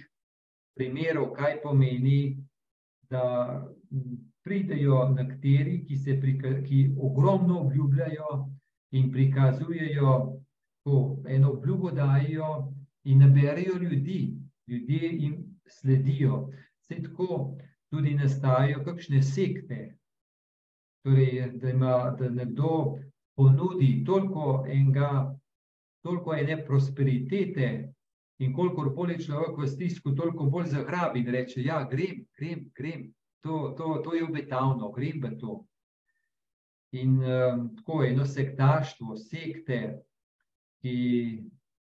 primerov, 0.77 1.33
kaj 1.35 1.61
pomeni, 1.63 2.39
da 3.11 3.23
pridejo 4.45 5.09
nekateri, 5.15 5.83
ki, 5.87 5.97
ki 6.67 6.79
ogromno 7.01 7.61
obljubljajo 7.61 8.31
in 8.93 9.11
prikazujejo, 9.13 10.13
ko 10.85 11.23
eno 11.29 11.53
obljubo 11.53 11.91
dajo 11.91 12.73
in 13.05 13.19
naberajo 13.19 13.77
ljudi, 13.83 14.37
ljudje 14.67 15.11
jim 15.13 15.37
sledijo. 15.67 16.49
Vse 16.89 17.03
tako 17.03 17.59
tudi 17.93 18.15
nastajajo 18.17 18.85
kakšne 18.85 19.23
sekte, 19.23 19.99
Torej, 21.05 21.53
da 21.61 21.71
ima 21.71 22.17
da 22.19 22.29
nekdo 22.29 22.99
ponudi 23.37 24.05
toliko 24.07 24.65
enega, 24.69 25.37
toliko 26.03 26.35
ene 26.35 26.65
prosperitete, 26.67 27.69
in 28.39 28.55
kolikor 28.55 28.91
bolj 28.95 29.19
človek 29.27 29.59
v 29.59 29.69
stisku, 29.69 30.15
toliko 30.15 30.47
bolj 30.51 30.73
zagrabi 30.75 31.21
in 31.21 31.31
reče: 31.35 31.63
Ja, 31.63 31.83
grem, 31.91 32.25
grem, 32.39 32.71
grem. 32.75 33.09
To, 33.43 33.75
to, 33.79 34.01
to 34.05 34.15
je 34.15 34.25
obetavno, 34.25 34.91
grem 34.93 35.23
v 35.23 35.37
to. 35.39 35.65
In 36.93 37.19
um, 37.23 37.69
tako 37.77 38.03
je 38.03 38.11
eno 38.13 38.25
sektaštvo, 38.27 39.17
sekte, 39.17 39.81
ki 40.83 40.95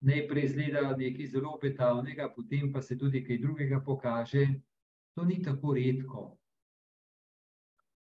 najprej 0.04 0.46
izgleda 0.46 0.96
nekaj 0.98 1.28
zelo 1.28 1.56
obetavnega, 1.58 2.30
potem 2.36 2.72
pa 2.74 2.82
se 2.82 2.98
tudi 2.98 3.24
kaj 3.26 3.42
drugega 3.42 3.82
pokaže. 3.86 4.46
To 5.16 5.26
ni 5.26 5.42
tako 5.44 5.74
redko 5.78 6.32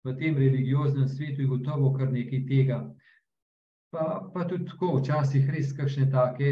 v 0.03 0.15
tem 0.15 0.37
religioznem 0.37 1.07
svetu 1.07 1.41
je 1.41 1.47
gotovo 1.47 1.93
kar 1.93 2.11
nekaj 2.11 2.45
tega. 2.47 2.79
Pa, 3.91 4.29
pa 4.33 4.45
tudi 4.47 4.65
tako, 4.69 4.99
včasih 4.99 5.49
res 5.49 5.73
kakšne 5.73 6.09
take 6.13 6.51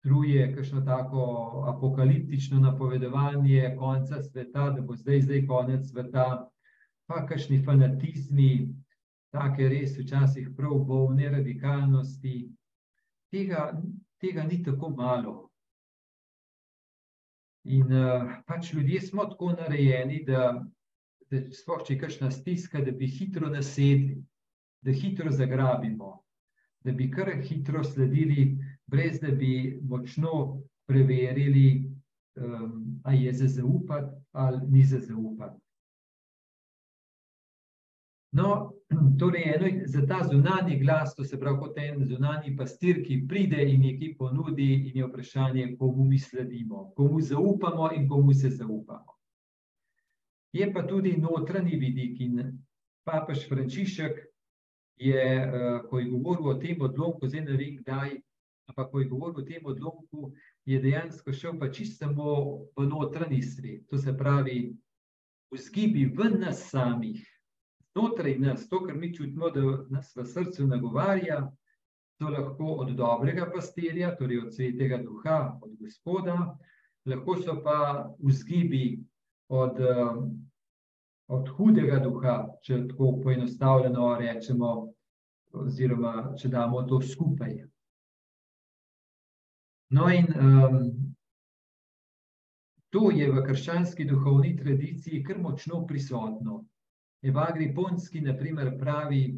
struje, 0.00 0.46
kakšno 0.54 0.82
tako 0.86 1.22
apokaliptično 1.72 2.60
napovedovanje 2.60 3.74
konca 3.78 4.22
sveta, 4.22 4.70
da 4.70 4.82
bo 4.82 4.96
zdaj, 4.96 5.22
zdaj 5.28 5.46
konec 5.46 5.90
sveta, 5.90 6.26
pa 7.06 7.26
kakšni 7.26 7.60
fanatizmi, 7.64 8.68
take 9.34 9.68
res 9.68 9.98
včasih 9.98 10.48
prav 10.56 10.80
bolne 10.88 11.28
radikalnosti. 11.30 12.38
Tega, 13.30 13.68
tega 14.22 14.46
ni 14.48 14.62
tako 14.64 14.90
malo. 14.96 15.36
In 17.66 17.90
uh, 17.90 18.36
pač 18.46 18.72
ljudje 18.74 19.00
smo 19.00 19.24
tako 19.26 19.52
narejeni, 19.58 20.22
da 20.24 20.54
da 21.30 21.40
sploh 21.54 21.82
če 21.86 21.94
je 21.94 22.00
kakšna 22.00 22.30
stiska, 22.30 22.82
da 22.86 22.92
bi 22.94 23.08
hitro 23.10 23.50
nasedli, 23.50 24.20
da 24.86 24.94
hitro 24.94 25.32
zagrabimo, 25.34 26.12
da 26.86 26.94
bi 26.94 27.08
kar 27.10 27.32
hitro 27.42 27.82
sledili, 27.84 28.52
brez 28.86 29.18
da 29.20 29.32
bi 29.34 29.80
močno 29.82 30.62
preverili, 30.86 31.90
um, 32.38 33.00
ali 33.04 33.24
je 33.24 33.32
za 33.42 33.48
zaupati 33.58 34.14
ali 34.32 34.60
ni 34.70 34.84
za 34.84 35.00
zaupati. 35.00 35.60
No, 38.32 38.75
torej, 39.18 39.42
eno, 39.54 39.66
za 39.86 40.06
ta 40.06 40.20
zunani 40.32 40.78
glas, 40.78 41.14
to 41.14 41.24
se 41.24 41.40
pravi, 41.40 41.58
kot 41.58 41.78
en 41.78 42.04
zunani 42.06 42.56
pastir, 42.56 43.02
ki 43.04 43.24
pride 43.28 43.64
in 43.64 43.82
nekaj 43.82 44.14
ponudi, 44.18 44.68
in 44.90 45.00
je 45.00 45.06
vprašanje, 45.06 45.66
komu 45.78 46.04
mi 46.04 46.18
sledimo, 46.18 46.92
komu 46.96 47.20
zaupamo 47.20 47.90
in 47.96 48.08
komu 48.08 48.34
se 48.34 48.50
zaupamo. 48.50 49.16
Je 50.52 50.72
pa 50.72 50.86
tudi 50.86 51.16
notranji 51.16 51.76
vidik 51.76 52.20
in 52.20 52.38
papež 53.04 53.48
Frančišek 53.48 54.22
je, 54.96 55.24
uh, 55.46 55.90
ko 55.90 55.98
je 55.98 56.08
govoril 56.10 56.48
o 56.48 56.54
tem 56.54 56.80
odlomku, 56.80 57.28
zdaj 57.28 57.44
ne 57.44 57.56
vem 57.56 57.76
kdaj, 57.82 58.14
ampak 58.70 58.90
ko 58.90 59.00
je 59.00 59.08
govoril 59.08 59.42
o 59.42 59.44
tem 59.44 59.66
odlomku, 59.66 60.32
je 60.64 60.80
dejansko 60.80 61.32
šel 61.32 61.58
pa 61.60 61.68
čisto 61.70 62.06
samo 62.06 62.32
v 62.76 62.86
notranji 62.88 63.42
svet. 63.42 63.84
To 63.90 63.98
se 63.98 64.16
pravi, 64.16 64.72
vzgibi 65.52 66.06
v 66.06 66.30
nas 66.38 66.64
samih, 66.70 67.20
znotraj 67.96 68.38
nas, 68.38 68.68
to, 68.68 68.84
kar 68.84 68.96
mi 68.96 69.14
čutimo, 69.14 69.50
da 69.50 69.60
nas 69.90 70.16
v 70.16 70.24
srcu 70.24 70.66
nagovarja, 70.66 71.52
to 72.18 72.28
lahko 72.28 72.64
od 72.64 72.90
dobrega 72.96 73.50
pastirja, 73.54 74.16
torej 74.16 74.38
od 74.38 74.54
svetega 74.54 74.98
duha, 75.02 75.58
od 75.62 75.76
gospoda, 75.80 76.56
lahko 77.06 77.36
so 77.42 77.62
pa 77.64 78.10
vzgibi 78.18 78.98
od, 79.48 79.80
od 81.28 81.48
hudega 81.56 81.98
duha, 82.04 82.36
če 82.62 82.82
tako 82.88 83.14
poenostavljeno 83.22 84.12
rečemo, 84.20 84.92
oziroma 85.52 86.34
če 86.36 86.52
damo 86.52 86.82
to 86.82 87.00
skupaj. 87.00 87.56
No, 89.90 90.08
in 90.10 90.26
um, 90.36 90.80
to 92.90 93.10
je 93.14 93.28
v 93.32 93.42
krščanski 93.46 94.04
duhovni 94.04 94.56
tradiciji 94.56 95.22
kar 95.24 95.38
močno 95.38 95.86
prisotno. 95.86 96.64
Evagri 97.26 97.74
Ponski, 97.74 98.20
na 98.20 98.36
primer, 98.36 98.78
pravi, 98.78 99.34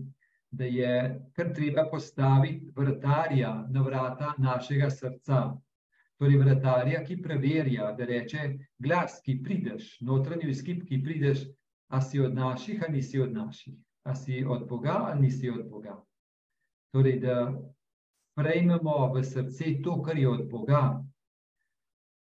da 0.51 0.65
je 0.65 0.93
kar 1.33 1.53
treba 1.55 1.89
postaviti 1.91 2.73
vrtarja 2.77 3.67
na 3.71 3.83
vrata 3.83 4.35
našega 4.39 4.91
srca. 4.91 5.57
Torej, 6.19 6.39
vrtarja, 6.39 7.05
ki 7.05 7.21
preverja, 7.23 7.93
da 7.99 8.05
reče: 8.05 8.59
Glas, 8.79 9.21
ki 9.25 9.39
prideš, 9.43 10.01
notranji 10.01 10.51
izkip, 10.51 10.83
ki 10.89 11.03
prideš, 11.05 11.45
a 11.89 12.01
si 12.01 12.21
od 12.21 12.35
naših, 12.35 12.83
ali 12.87 12.97
nisi 12.97 13.21
od 13.21 13.33
naših, 13.33 13.75
a 14.03 14.15
si 14.15 14.45
od 14.45 14.69
Boga, 14.69 14.97
ali 15.11 15.21
nisi 15.21 15.51
od 15.51 15.69
Boga. 15.71 15.95
Torej, 16.93 17.21
da 17.21 17.53
prejmemo 18.37 19.13
v 19.15 19.23
srce 19.25 19.79
to, 19.85 20.03
kar 20.03 20.19
je 20.19 20.29
od 20.29 20.49
Boga, 20.51 21.05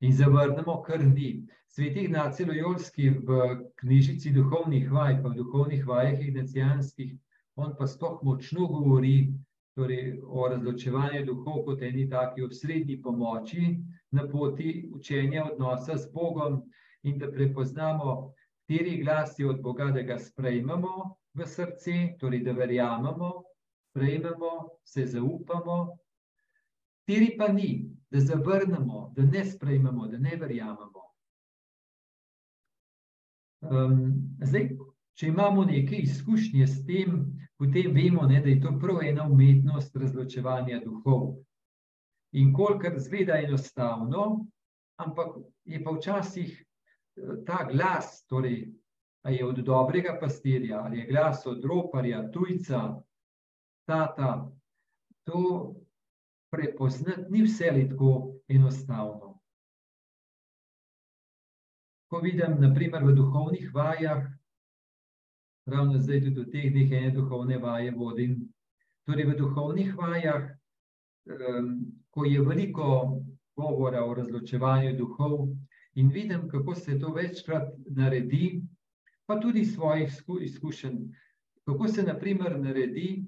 in 0.01 0.13
zavrnemo, 0.13 0.83
kar 0.83 1.05
ni. 1.05 1.47
Sveti 1.69 2.01
Ignacij 2.05 2.47
Lojolski 2.47 3.11
v 3.11 3.57
knjižici 3.81 4.33
duhovnih 4.35 4.91
vaj, 4.93 5.21
pa 5.23 5.29
v 5.29 5.37
duhovnih 5.39 5.87
vajah 5.87 6.21
ignacijanskih, 6.21 7.15
on 7.57 7.77
pa 7.79 7.87
sploh 7.87 8.19
močno 8.23 8.67
govori 8.67 9.31
torej, 9.77 10.19
o 10.27 10.49
razločevanju 10.49 11.25
duhov 11.25 11.63
kot 11.65 11.83
eni 11.83 12.09
taki 12.11 12.43
osrednji 12.43 12.99
pomoči 13.03 13.77
na 14.11 14.27
poti 14.29 14.89
učenja 14.93 15.45
odnosa 15.53 15.97
z 15.97 16.11
Bogom 16.13 16.63
in 17.03 17.19
da 17.19 17.31
prepoznamo, 17.31 18.33
kateri 18.67 18.99
glas 19.03 19.39
je 19.39 19.49
od 19.49 19.63
Boga, 19.63 19.85
da 19.85 20.03
ga 20.03 20.19
sprejmemo 20.19 21.15
v 21.35 21.47
srce, 21.47 22.17
torej 22.19 22.43
da 22.45 22.53
verjamemo, 22.53 23.31
sprejmemo, 23.91 24.53
se 24.85 25.07
zaupamo, 25.07 25.97
kateri 27.07 27.37
pa 27.39 27.53
ni, 27.53 27.90
da 28.11 28.21
zavrnemo, 28.21 29.13
da 29.17 29.23
ne 29.23 29.45
sprejmemo, 29.45 30.07
da 30.09 30.19
ne 30.19 30.37
verjamemo. 30.37 31.03
Um, 33.61 33.99
zdaj, 34.43 34.71
če 35.15 35.29
imamo 35.29 35.65
neke 35.65 35.97
izkušnje 35.97 36.67
s 36.67 36.87
tem, 36.87 37.21
potem 37.59 37.93
vemo, 37.95 38.27
ne, 38.27 38.41
da 38.41 38.49
je 38.49 38.61
to 38.61 38.73
prav 38.81 39.03
ena 39.05 39.27
umetnost 39.29 39.97
razločevanja 39.97 40.81
duhov. 40.85 41.35
In 42.33 42.55
kolikor 42.55 42.99
zgleda 42.99 43.37
enostavno, 43.43 44.47
ampak 44.97 45.37
je 45.65 45.83
pa 45.85 45.93
včasih 45.93 46.55
eh, 46.57 47.35
ta 47.47 47.67
glas, 47.73 48.25
torej, 48.27 48.71
ali 49.23 49.37
je 49.37 49.47
od 49.47 49.59
dobrega 49.65 50.17
pastirja, 50.21 50.81
ali 50.85 50.99
je 50.99 51.07
glas 51.07 51.47
od 51.47 51.65
roparja, 51.65 52.31
tujca, 52.33 53.03
tata, 53.87 54.51
to 55.25 55.75
prepoznati 56.51 57.31
ni 57.31 57.43
vse 57.43 57.89
tako 57.91 58.35
enostavno. 58.49 59.41
Ko 62.11 62.19
vidim, 62.19 62.59
naprimer, 62.59 63.05
v 63.05 63.15
duhovnih 63.15 63.71
vajah, 63.75 64.25
ravno 65.67 65.99
zdaj 65.99 66.25
tudi 66.25 66.41
v 66.41 66.51
teh 66.51 66.71
dneh 66.73 66.93
ene 66.93 67.11
duhovne 67.15 67.59
vaje 67.63 67.93
vodim, 67.95 68.41
torej 69.07 69.29
v 69.31 69.37
duhovnih 69.39 69.95
vajah, 69.95 70.49
ko 72.11 72.25
je 72.25 72.43
veliko 72.43 72.87
govora 73.57 74.05
o 74.05 74.15
razločevanju 74.15 74.97
duhov 74.99 75.49
in 75.95 76.11
vidim, 76.11 76.49
kako 76.49 76.75
se 76.75 76.99
to 76.99 77.13
večkrat 77.13 77.69
naredi, 77.87 78.63
pa 79.27 79.41
tudi 79.41 79.65
svojih 79.65 80.11
izkušenj, 80.41 80.99
kako 81.65 81.89
se 81.89 82.03
naprimer 82.03 82.59
naredi, 82.59 83.25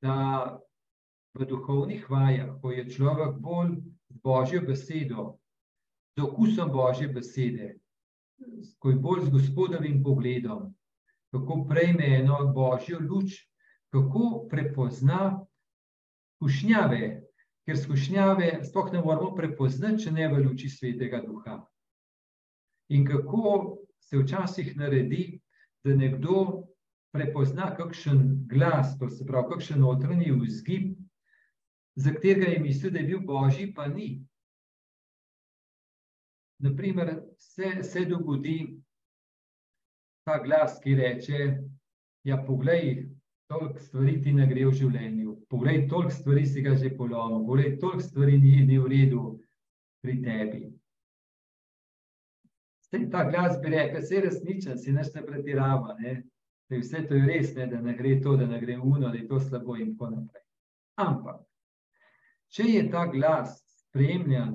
da 0.00 0.60
v 1.34 1.46
duhovnih 1.46 2.06
vajah, 2.10 2.54
ko 2.62 2.70
je 2.70 2.84
človek 2.90 3.38
bolj 3.42 3.82
z 4.10 4.20
božjo 4.22 4.60
besedo, 4.62 5.38
z 6.14 6.22
okusom 6.22 6.70
božje 6.70 7.08
besede, 7.10 7.74
ko 8.78 8.90
je 8.90 8.96
bolj 8.96 9.26
z 9.26 9.34
gospodovim 9.34 10.02
pogledom, 10.02 10.70
kako 11.34 11.64
prejme 11.66 12.22
eno 12.22 12.38
božjo 12.54 13.02
luč, 13.02 13.42
kako 13.90 14.46
prepozna 14.50 15.42
skušnjave, 16.38 17.22
ker 17.66 17.78
skušnjave 17.78 18.60
sploh 18.64 18.92
ne 18.92 19.02
moramo 19.02 19.34
prepoznati, 19.34 20.04
če 20.04 20.12
ne 20.12 20.28
v 20.28 20.42
luči 20.44 20.68
svetega 20.68 21.22
duha. 21.26 21.62
In 22.94 23.06
kako 23.06 23.78
se 23.98 24.18
včasih 24.18 24.76
naredi, 24.76 25.40
da 25.84 25.94
nekdo 25.96 26.66
prepozna 27.14 27.70
kakšen 27.76 28.46
glas, 28.50 28.98
to 28.98 29.08
se 29.10 29.24
pravi, 29.26 29.54
kakšen 29.54 29.80
notranji 29.80 30.30
vzgib, 30.34 30.92
za 31.96 32.12
katerega 32.12 32.46
je 32.50 32.60
mislil, 32.60 32.92
da 32.92 32.98
je 32.98 33.06
bil 33.06 33.20
božji, 33.20 33.74
pa 33.74 33.86
ni. 33.86 34.26
Naprimer, 36.58 37.20
se, 37.38 37.82
se 37.82 38.04
dogodi 38.04 38.80
ta 40.24 40.38
glas, 40.44 40.78
ki 40.82 40.94
reče: 40.94 41.38
Ja, 42.24 42.44
poglej, 42.46 43.08
toliko 43.46 43.78
stvari 43.78 44.22
ti 44.22 44.32
ne 44.32 44.46
gre 44.48 44.64
v 44.66 44.72
življenju, 44.72 45.34
poglej, 45.48 45.82
toliko 45.88 46.10
stvari 46.10 46.46
si 46.46 46.62
ga 46.64 46.74
že 46.74 46.94
polomil, 46.96 47.44
poglej, 47.46 47.76
toliko 47.80 48.00
stvari 48.00 48.38
ni, 48.38 48.62
ni 48.64 48.78
v 48.78 48.88
redu 48.88 49.24
pri 50.00 50.16
tebi. 50.22 50.62
Sej, 52.88 53.10
ta 53.10 53.24
glas 53.28 53.58
bi 53.60 53.74
rekel, 53.74 54.00
da 54.00 54.14
je 54.14 54.22
resničen, 54.24 54.78
si 54.78 54.92
neš 54.92 55.12
ne 55.14 55.24
pretirava. 55.26 55.96
Ne? 56.00 56.22
Vse 56.72 57.04
to 57.08 57.18
je 57.18 57.26
res, 57.26 57.52
ne, 57.54 57.66
da 57.66 57.80
ne 57.80 57.92
gre 57.96 58.16
to, 58.22 58.36
da 58.36 58.46
ne 58.46 58.60
gre 58.60 58.78
uno, 58.78 59.08
da 59.08 59.18
je 59.18 59.28
to 59.28 59.40
slabo 59.40 59.76
in 59.76 59.92
tako 59.92 60.10
naprej. 60.14 60.42
Ampak, 61.02 61.42
Če 62.54 62.68
je 62.70 62.82
ta 62.90 63.06
glas 63.10 63.56
spremljan 63.80 64.52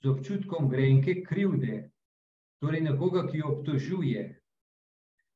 z 0.00 0.08
občutkom 0.08 0.70
grenke 0.72 1.18
krivde, 1.26 1.82
torej 2.64 2.80
nekoga, 2.86 3.26
ki 3.28 3.42
obtožuje, 3.44 4.22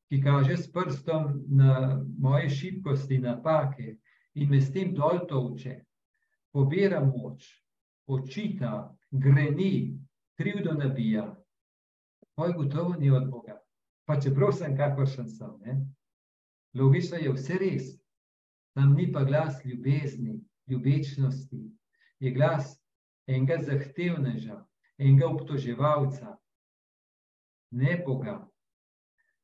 ki 0.08 0.20
kaže 0.24 0.56
s 0.56 0.70
prstom 0.72 1.42
na 1.60 2.00
moje 2.18 2.48
šibkosti, 2.48 3.20
napake 3.20 3.98
in 4.34 4.48
me 4.48 4.62
s 4.62 4.72
tem 4.72 4.94
dol 4.96 5.26
toče, 5.28 5.76
pobira 6.56 7.02
moč, 7.04 7.50
očita, 8.08 8.96
greni, 9.10 9.98
krivdo 10.40 10.72
nabija, 10.72 11.28
je 12.36 12.52
gotovo 12.56 12.96
ni 12.96 13.10
od 13.10 13.28
Boga. 13.30 13.60
Pa 14.08 14.20
čeprav 14.20 14.52
sem 14.56 14.76
kakršen 14.76 15.28
sem, 15.28 15.52
ne? 15.64 15.80
logično 16.76 17.20
je 17.20 17.32
vse 17.32 17.56
res, 17.60 17.96
tam 18.76 18.94
ni 18.96 19.10
pa 19.12 19.24
glas 19.24 19.64
ljubezni, 19.64 20.40
ljubečnosti, 20.70 21.64
je 22.20 22.30
glas 22.30 22.76
enega 23.26 23.58
zahtevneža, 23.62 24.60
enega 24.98 25.28
obtoževalca, 25.28 26.36
ne 27.70 28.02
Boga. 28.06 28.38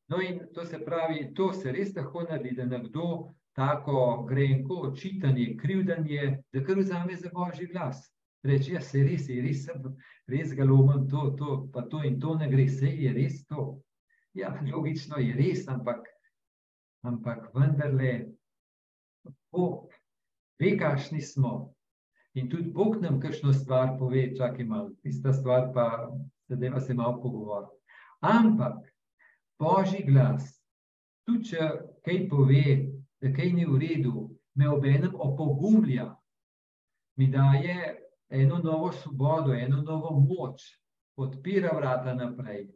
No, 0.08 0.20
in 0.20 0.40
to 0.54 0.64
se 0.64 0.78
pravi, 0.85 1.32
to 1.35 1.52
se 1.52 1.72
res 1.72 1.94
lahko 1.96 2.22
naredi, 2.28 2.56
da 2.56 2.66
nekdo 2.68 3.32
tako 3.56 4.24
grenko 4.28 4.80
očitanje, 4.88 5.56
krivdanje, 5.61 6.42
da 6.52 6.64
kar 6.64 6.78
vzame 6.78 7.16
za 7.16 7.30
božji 7.32 7.66
glas. 7.72 8.08
Reči, 8.42 8.72
ja, 8.74 8.80
se 8.80 9.02
res 9.06 9.28
je, 9.28 9.38
res 9.42 9.64
sem, 9.64 9.85
res 10.26 10.52
ga 10.58 10.64
lomim, 10.66 11.06
to, 11.08 11.30
to, 11.38 11.68
pa 11.72 11.85
to 11.88 12.02
in 12.04 12.18
to 12.20 12.35
ne 12.35 12.48
gre, 12.50 12.66
se 12.68 12.90
je 12.90 13.12
res 13.14 13.44
to. 13.46 13.78
Ja, 14.35 14.50
logično 14.72 15.20
je 15.20 15.35
res, 15.37 15.68
ampak, 15.68 16.08
ampak 17.06 17.50
vendarle, 17.54 18.32
Bog 19.52 19.92
ve, 20.58 20.76
kakšni 20.78 21.20
smo. 21.20 21.74
In 22.34 22.48
tudi 22.48 22.70
Bog 22.72 22.96
nam 23.02 23.20
kakšno 23.20 23.52
stvar 23.52 23.96
pove, 23.98 24.30
čakaj 24.36 24.64
malo, 24.64 24.90
tista 25.02 25.32
stvar 25.32 25.68
pa 25.74 26.08
sedaj 26.48 26.80
se 26.80 26.94
malo 26.94 27.20
pogovori. 27.22 27.66
Ampak 28.20 28.78
Božji 29.58 30.04
glas, 30.06 30.46
tudi 31.26 31.50
če 31.52 31.68
kaj 32.04 32.28
pove, 32.30 32.64
da 33.20 33.32
kaj 33.36 33.52
ni 33.52 33.66
v 33.68 33.78
redu, 33.78 34.30
me 34.54 34.68
obenem 34.68 35.12
opogumlja, 35.14 36.08
mi 37.16 37.28
daje 37.30 37.98
eno 38.32 38.58
novo 38.58 38.92
svobodo, 38.92 39.52
eno 39.52 39.82
novo 39.82 40.16
moč, 40.20 40.64
odpira 41.16 41.76
vrata 41.76 42.14
naprej. 42.14 42.70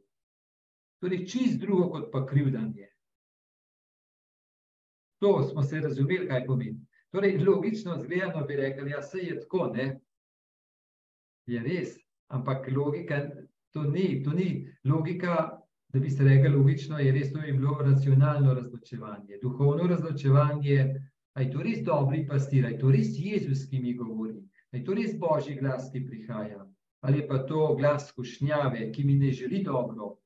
Torej, 1.01 1.25
čist 1.27 1.61
drugo 1.61 1.89
kot 1.91 2.11
pa 2.13 2.27
krivdanje. 2.27 2.91
To 5.25 5.41
smo 5.49 5.63
se 5.63 5.81
razumeli, 5.81 6.29
kaj 6.29 6.45
pomeni. 6.47 6.81
Torej, 7.17 7.39
logično 7.39 7.99
zgledano 7.99 8.47
bi 8.47 8.57
rekli, 8.57 8.91
ja, 8.91 9.03
se 9.03 9.19
je 9.19 9.41
tako, 9.41 9.71
ne? 9.75 10.01
Je 11.47 11.63
res, 11.63 11.95
ampak 12.29 12.69
logika, 12.77 13.21
to 13.73 13.83
ni, 13.83 14.23
to 14.25 14.31
ni 14.37 14.75
logika, 14.85 15.61
da 15.89 15.99
bi 16.01 16.11
se 16.11 16.25
rekli, 16.25 16.51
logično 16.53 16.99
je 16.99 17.13
res, 17.13 17.33
to 17.33 17.41
je 17.41 17.53
bilo 17.53 17.79
racionalno 17.81 18.55
razločevanje. 18.55 19.39
Duhovno 19.43 19.89
razločevanje, 19.89 20.79
a 21.33 21.43
je 21.43 21.51
to 21.55 21.65
res 21.65 21.81
dobri 21.89 22.27
pastir, 22.29 22.67
a 22.67 22.75
je 22.75 22.79
to 22.85 22.93
res 22.93 23.17
Jezus, 23.17 23.65
ki 23.71 23.81
mi 23.81 23.97
govori, 23.97 24.37
a 24.73 24.77
je 24.77 24.85
to 24.85 25.01
res 25.01 25.17
Božji 25.17 25.57
glas, 25.57 25.89
ki 25.93 26.05
prihaja, 26.05 26.67
ali 27.01 27.25
pa 27.29 27.47
to 27.49 27.75
glas 27.81 28.11
skušnjave, 28.11 28.91
ki 28.93 29.05
mi 29.05 29.17
ne 29.17 29.33
želi 29.33 29.65
dobro. 29.65 30.19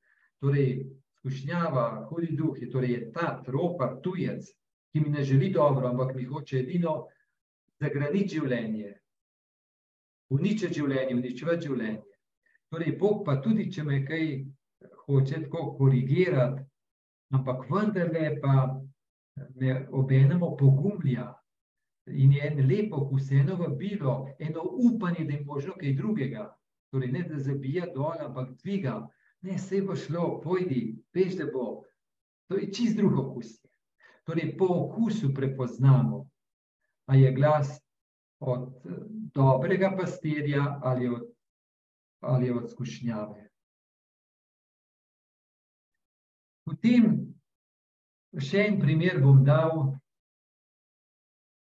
Torej, 0.42 0.88
skušnjava, 1.20 2.08
hudi 2.10 2.34
duh, 2.34 2.58
je, 2.58 2.70
torej 2.70 2.96
je 2.96 3.12
ta 3.12 3.36
tropar, 3.46 4.00
tujec, 4.02 4.50
ki 4.92 5.00
mi 5.00 5.10
ne 5.10 5.24
želi 5.24 5.50
dobro, 5.52 5.88
ampak 5.88 6.14
mi 6.14 6.24
hoče 6.24 6.58
edino 6.58 7.06
zagraniti 7.80 8.36
življenje, 8.36 8.94
uničiti 10.34 10.74
življenje, 10.74 11.14
uničiti 11.14 11.66
življenje. 11.66 12.02
Torej, 12.70 12.96
Bog 12.98 13.24
pa 13.26 13.40
tudi, 13.42 13.70
če 13.72 13.84
me 13.84 14.02
kaj 14.06 14.26
hoče 15.06 15.42
tako 15.46 15.72
korigirati, 15.78 16.62
ampak 17.34 17.66
vendarle 17.70 18.36
pa 18.42 18.54
me 19.58 19.86
obenemo 19.90 20.56
pogumlja 20.56 21.28
in 22.06 22.32
je 22.32 22.46
en 22.46 22.66
lepo 22.66 23.04
kus, 23.08 23.30
eno 23.30 23.56
vabilo, 23.56 24.34
eno 24.38 24.62
upanje, 24.62 25.24
da 25.24 25.34
je 25.34 25.44
možno 25.44 25.74
kaj 25.78 25.94
drugega. 25.98 26.48
Torej, 26.90 27.12
ne 27.12 27.22
da 27.22 27.38
zabija 27.38 27.86
dol, 27.94 28.18
ampak 28.18 28.56
dviga. 28.62 28.96
Ne, 29.42 29.58
se 29.58 29.80
bo 29.82 29.94
šlo, 29.96 30.40
pojdi, 30.42 30.96
veš, 31.14 31.36
da 31.38 31.46
bo. 31.52 31.84
To 32.50 32.58
je 32.58 32.72
čist 32.72 32.96
drugo 32.98 33.30
kus. 33.34 33.59
Torej, 34.26 34.56
po 34.58 34.66
okusu 34.68 35.34
prepoznamo, 35.34 36.26
ali 37.06 37.22
je 37.22 37.32
glas 37.32 37.80
od 38.40 38.68
dobrega 39.34 39.94
pastirja 39.98 40.80
ali 40.82 41.08
od, 41.08 41.22
ali 42.20 42.50
od 42.50 42.70
skušnjave. 42.70 43.48
Potem 46.64 47.06
še 48.38 48.66
en 48.68 48.78
primer 48.80 49.18
bom 49.22 49.40
dal, 49.44 49.96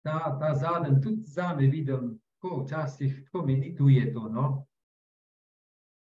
ta, 0.03 0.37
ta 0.41 0.55
zadnji, 0.55 1.01
tudi 1.05 1.23
za 1.31 1.53
me 1.55 1.69
vidim, 1.71 2.17
tako 2.41 2.63
včasih, 2.65 3.25
tako 3.25 3.47
meni 3.47 3.75
tu 3.77 3.89
je 3.89 4.13
to. 4.15 4.29
No? 4.29 4.67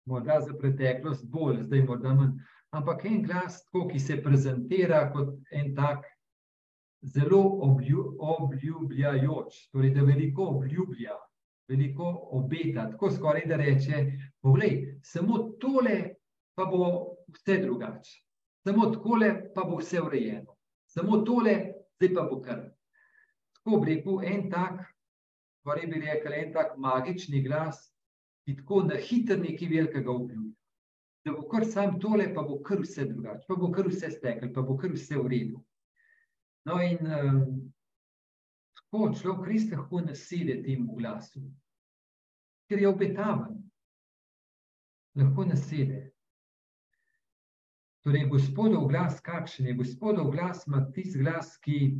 Morda 0.06 0.42
za 0.42 0.54
preteklost 0.60 1.26
bolj, 1.32 1.64
zdaj 1.64 1.86
morda 1.86 2.14
manj. 2.14 2.36
Ampak 2.76 3.06
en 3.06 3.22
glas, 3.24 3.62
tako, 3.66 3.88
ki 3.88 4.00
se 4.00 4.20
prezentira 4.24 5.06
kot 5.14 5.32
en 5.52 5.72
tak 5.76 6.04
zelo 7.06 7.42
obljubljajoč, 8.20 9.70
torej 9.72 9.94
da 9.94 10.04
veliko 10.04 10.48
obljublja, 10.56 11.16
veliko 11.70 12.08
obeta, 12.32 12.90
tako 12.92 13.12
skoraj 13.12 13.46
da 13.46 13.58
reče: 13.62 14.06
Poglej, 14.42 15.00
samo 15.04 15.38
tole 15.62 15.98
pa 16.56 16.66
bo 16.66 16.88
vse 17.34 17.58
drugače, 17.62 18.22
samo 18.64 18.90
tole 18.96 19.32
pa 19.54 19.64
bo 19.64 19.78
vse 19.78 20.02
urejeno, 20.02 20.56
samo 20.86 21.18
tole, 21.18 21.56
zdaj 21.98 22.14
pa 22.16 22.28
bo 22.30 22.42
kar. 22.42 22.64
Tako 23.56 23.80
bi 23.82 23.96
rekel, 23.96 24.20
en 24.24 24.50
tak, 24.50 24.82
skoraj 25.62 25.88
bi 25.88 26.02
rekel, 26.02 26.34
en 26.34 26.54
tak 26.54 26.78
magični 26.78 27.42
glas, 27.44 27.80
ki 28.46 28.58
tako 28.62 28.84
na 28.90 28.98
hitro 29.02 29.38
nekaj 29.42 29.70
velikega 29.70 30.12
obljublja. 30.12 30.54
Da 31.26 31.34
bo 31.34 31.48
kar 31.50 31.66
sam 31.66 32.00
tole, 32.00 32.28
pa 32.34 32.42
bo 32.46 32.60
kar 32.62 32.82
vse 32.82 33.06
drugače, 33.10 33.46
pa 33.48 33.56
bo 33.56 33.72
kar 33.74 33.88
vse 33.90 34.12
stekel, 34.14 34.54
pa 34.54 34.62
bo 34.62 34.78
kar 34.78 34.94
vse 34.94 35.18
v 35.18 35.30
redu. 35.32 35.64
No, 36.66 36.80
in 36.82 36.98
um, 37.06 37.72
tako 38.74 39.12
človek 39.14 39.48
res 39.52 39.68
lahko 39.70 40.02
nasede 40.02 40.58
temu 40.66 40.96
glasu, 40.98 41.44
ker 42.66 42.82
je 42.82 42.90
obetaven. 42.90 43.60
Lahko 45.16 45.46
nasede. 45.46 46.00
Torej, 48.06 48.26
gospodov 48.30 48.88
glas, 48.90 49.20
kakšen 49.26 49.70
je 49.70 49.76
gospodov 49.78 50.32
glas, 50.34 50.66
ima 50.68 50.82
tisti 50.94 51.22
glas, 51.22 51.56
ki 51.62 51.96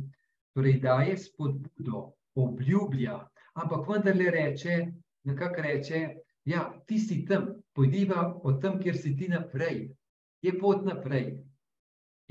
torej, 0.54 0.80
daje 0.82 1.16
spodbudo, 1.18 2.02
obljublja, 2.38 3.16
ampak 3.58 3.88
vendarle 3.88 4.30
reče, 4.30 4.76
nekako 5.26 5.62
reče, 5.62 6.00
ja, 6.46 6.68
ti 6.86 6.98
si 6.98 7.24
tam, 7.26 7.48
pojdiva 7.74 8.28
od 8.42 8.60
tam, 8.62 8.78
kjer 8.82 8.98
si 8.98 9.16
ti 9.18 9.28
naprej, 9.28 9.88
je 10.42 10.54
pot 10.58 10.84
naprej 10.86 11.36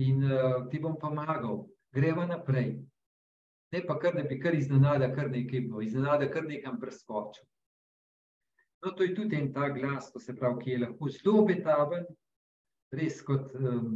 in 0.04 0.24
uh, 0.24 0.65
ti 0.71 0.80
bom 0.80 0.95
pomagal 1.00 1.65
gremo 1.95 2.25
naprej. 2.25 2.75
Ne 3.71 3.81
pa 3.88 3.99
kar, 3.99 4.13
da 4.15 4.23
bi 4.23 4.39
kar 4.39 4.55
iznenada, 4.55 5.10
kar 5.15 5.31
nekaj 5.31 5.62
bilo, 5.67 5.81
iznenada, 5.81 6.29
kar 6.31 6.43
nekam 6.43 6.79
preskočil. 6.79 7.45
No, 8.86 8.91
to 8.91 9.03
je 9.03 9.15
tudi 9.15 9.36
en 9.36 9.53
ta 9.53 9.69
glas, 9.69 10.12
to 10.13 10.19
se 10.19 10.36
pravi, 10.36 10.62
ki 10.63 10.71
je 10.71 10.81
lahko 10.84 11.10
zelo 11.10 11.39
obetaven, 11.41 12.05
res 12.93 13.21
kot 13.25 13.55
um, 13.58 13.95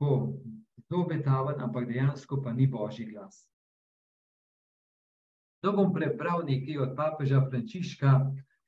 zelo 0.00 1.02
obetaven, 1.02 1.60
ampak 1.60 1.88
dejansko 1.90 2.40
pa 2.42 2.52
ni 2.52 2.66
božji 2.66 3.10
glas. 3.10 3.44
No, 5.62 5.72
bom 5.76 5.92
prebral 5.92 6.46
nekaj 6.46 6.78
od 6.86 6.94
papeža 6.96 7.42
Frančiška, 7.50 8.14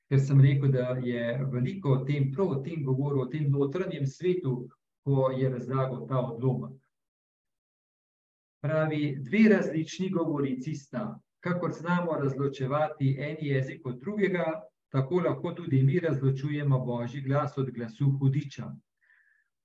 ker 0.09 0.19
sem 0.19 0.41
rekel, 0.41 0.71
da 0.73 0.97
je 1.01 1.39
veliko 1.53 1.95
o 1.95 2.03
tem, 2.05 2.29
prav 2.35 2.57
o 2.57 2.61
tem 2.65 2.83
govoril, 2.83 3.23
o 3.23 3.31
tem 3.31 3.49
notranjem 3.49 4.05
svetu, 4.05 4.67
ko 5.07 5.31
je 5.31 5.49
razlagal 5.49 6.05
ta 6.09 6.19
odlomek. 6.19 6.75
Pravi, 8.61 9.15
dve 9.19 9.49
različni 9.49 10.09
govorici 10.09 10.73
sta. 10.75 11.19
Kakor 11.39 11.71
znamo 11.73 12.11
razločevati 12.11 13.15
en 13.19 13.37
jezik 13.41 13.85
od 13.85 13.99
drugega, 13.99 14.61
tako 14.89 15.19
lahko 15.19 15.51
tudi 15.51 15.83
mi 15.83 15.99
razločujemo 15.99 16.79
božji 16.85 17.21
glas 17.21 17.57
od 17.57 17.71
glasu 17.71 18.11
hudiča. 18.19 18.75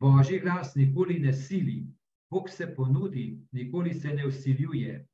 Božji 0.00 0.38
glas 0.38 0.74
nikoli 0.74 1.18
ne 1.18 1.32
sili, 1.32 1.86
Bog 2.30 2.50
se 2.50 2.74
ponudi, 2.74 3.38
nikoli 3.52 3.94
se 3.94 4.08
ne 4.08 4.26
usiljuje. 4.26 5.06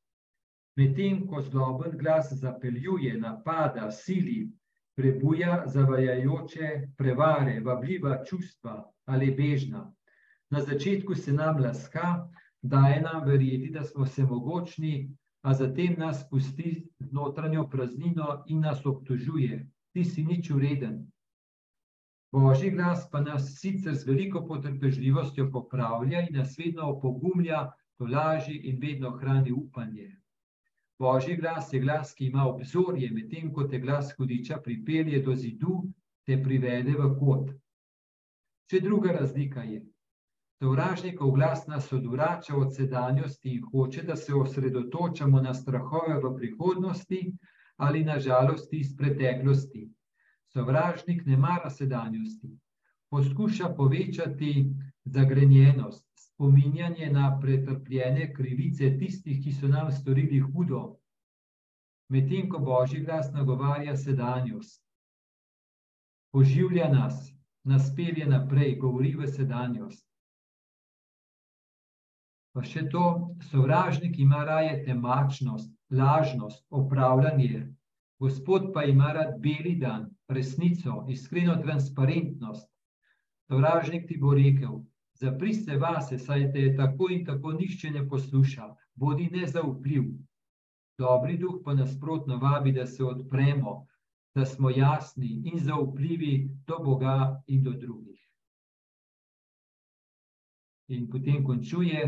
Medtem 0.77 1.27
ko 1.27 1.41
zloben 1.41 1.99
glas 1.99 2.33
zapeljuje, 2.33 3.17
napada, 3.19 3.91
sili, 3.91 4.51
prebuja 4.97 5.63
zavajajoče 5.67 6.89
prevare, 6.97 7.61
vabljiva 7.61 8.25
čustva 8.25 8.93
ali 9.05 9.35
bežna. 9.35 9.95
Na 10.51 10.61
začetku 10.61 11.15
se 11.15 11.33
nam 11.33 11.63
laska, 11.63 12.29
daje 12.63 13.01
nam 13.01 13.25
verjeti, 13.25 13.71
da 13.71 13.85
smo 13.85 14.05
vse 14.05 14.25
mogočni, 14.25 15.17
a 15.43 15.55
zatem 15.55 15.95
nas 15.99 16.29
pusti 16.31 16.89
z 16.99 17.13
notranjo 17.13 17.69
praznino 17.69 18.45
in 18.47 18.61
nas 18.61 18.87
obtožuje. 18.87 19.67
Ti 19.93 20.05
si 20.05 20.25
nič 20.25 20.51
ureden. 20.51 21.07
Božji 22.33 22.71
glas 22.71 23.09
pa 23.11 23.21
nas 23.21 23.57
sicer 23.59 23.95
z 23.95 24.07
veliko 24.07 24.45
potrpežljivostjo 24.47 25.51
popravlja 25.51 26.21
in 26.29 26.37
nas 26.37 26.59
vedno 26.59 26.91
opogumlja, 26.93 27.73
tolaži 27.99 28.55
in 28.55 28.79
vedno 28.81 29.11
hrani 29.11 29.53
upanje. 29.53 30.17
Božji 30.99 31.37
glas 31.37 31.73
je 31.73 31.81
glas, 31.81 32.15
ki 32.15 32.27
ima 32.27 32.47
obzorje, 32.47 33.11
medtem 33.11 33.53
ko 33.53 33.65
te 33.65 33.79
glas 33.79 34.13
hudiča 34.17 34.61
pripelje 34.65 35.23
do 35.23 35.35
zidu, 35.35 35.83
te 36.27 36.37
privede 36.43 36.93
v 36.93 37.09
kot. 37.19 37.51
Če 38.71 38.81
druga 38.81 39.13
razlika 39.13 39.63
je, 39.63 39.81
Sovražnikov 40.61 41.31
glas 41.33 41.67
nas 41.67 41.93
odvrača 41.93 42.57
od 42.57 42.75
sedanjosti 42.77 43.51
in 43.55 43.63
hoče, 43.73 44.03
da 44.03 44.17
se 44.17 44.35
osredotočamo 44.35 45.41
na 45.41 45.55
strahove 45.55 46.19
v 46.25 46.35
prihodnosti 46.37 47.21
ali 47.77 48.05
na 48.05 48.19
žalosti 48.19 48.77
iz 48.77 48.91
preteklosti. 48.97 49.87
Sovražnik 50.53 51.23
ne 51.27 51.37
mara 51.37 51.71
sedanjosti, 51.71 52.51
poskuša 53.11 53.71
povečati 53.77 54.67
zagrenjenost, 55.05 56.05
spominjanje 56.17 57.09
na 57.13 57.39
pretrpljene 57.41 58.29
krivice 58.35 58.93
tistih, 58.99 59.41
ki 59.45 59.53
so 59.53 59.69
nam 59.69 59.89
storili 59.93 60.41
hudo, 60.41 60.83
medtem 62.09 62.53
ko 62.53 62.59
božji 62.59 63.01
glas 63.01 63.33
nagovarja 63.33 63.97
sedanjost. 63.97 64.85
Poživlja 66.33 66.93
nas, 66.93 67.33
nas 67.65 67.93
pelje 67.97 68.27
naprej, 68.27 68.77
govori 68.77 69.17
v 69.17 69.27
sedanjost. 69.27 70.10
Pa 72.53 72.65
še 72.67 72.89
to, 72.91 73.05
sovražnik 73.51 74.19
ima 74.19 74.45
raje 74.45 74.81
temačnost, 74.85 75.71
lažnost, 75.91 76.65
opravljanje. 76.71 77.69
Gospod 78.21 78.73
pa 78.75 78.85
ima 78.85 79.13
rad 79.13 79.37
beli 79.41 79.77
dan, 79.81 80.09
resnico, 80.29 81.05
iskreno 81.09 81.55
transparentnost. 81.63 82.67
Sovražnik 83.49 84.09
ti 84.09 84.19
bo 84.21 84.35
rekel: 84.35 84.81
Zapri 85.21 85.55
se 85.55 85.77
vase, 85.77 86.19
saj 86.19 86.51
te 86.53 86.65
tako 86.77 87.09
in 87.11 87.25
tako 87.25 87.53
nišče 87.53 87.91
ne 87.91 88.03
posluša, 88.09 88.67
bodi 88.95 89.29
nezaupljiv. 89.33 90.11
Dobri 90.99 91.39
duh 91.39 91.63
pa 91.65 91.75
nasprotno 91.75 92.37
vabi, 92.39 92.73
da 92.73 92.87
se 92.87 93.05
odpremo, 93.05 93.87
da 94.35 94.45
smo 94.45 94.71
jasni 94.71 95.31
in 95.53 95.59
zaupljivi 95.59 96.51
do 96.67 96.79
Boga 96.85 97.43
in 97.47 97.63
do 97.63 97.73
drugih. 97.73 98.21
In 100.89 101.09
potem 101.11 101.45
končuje: 101.45 102.03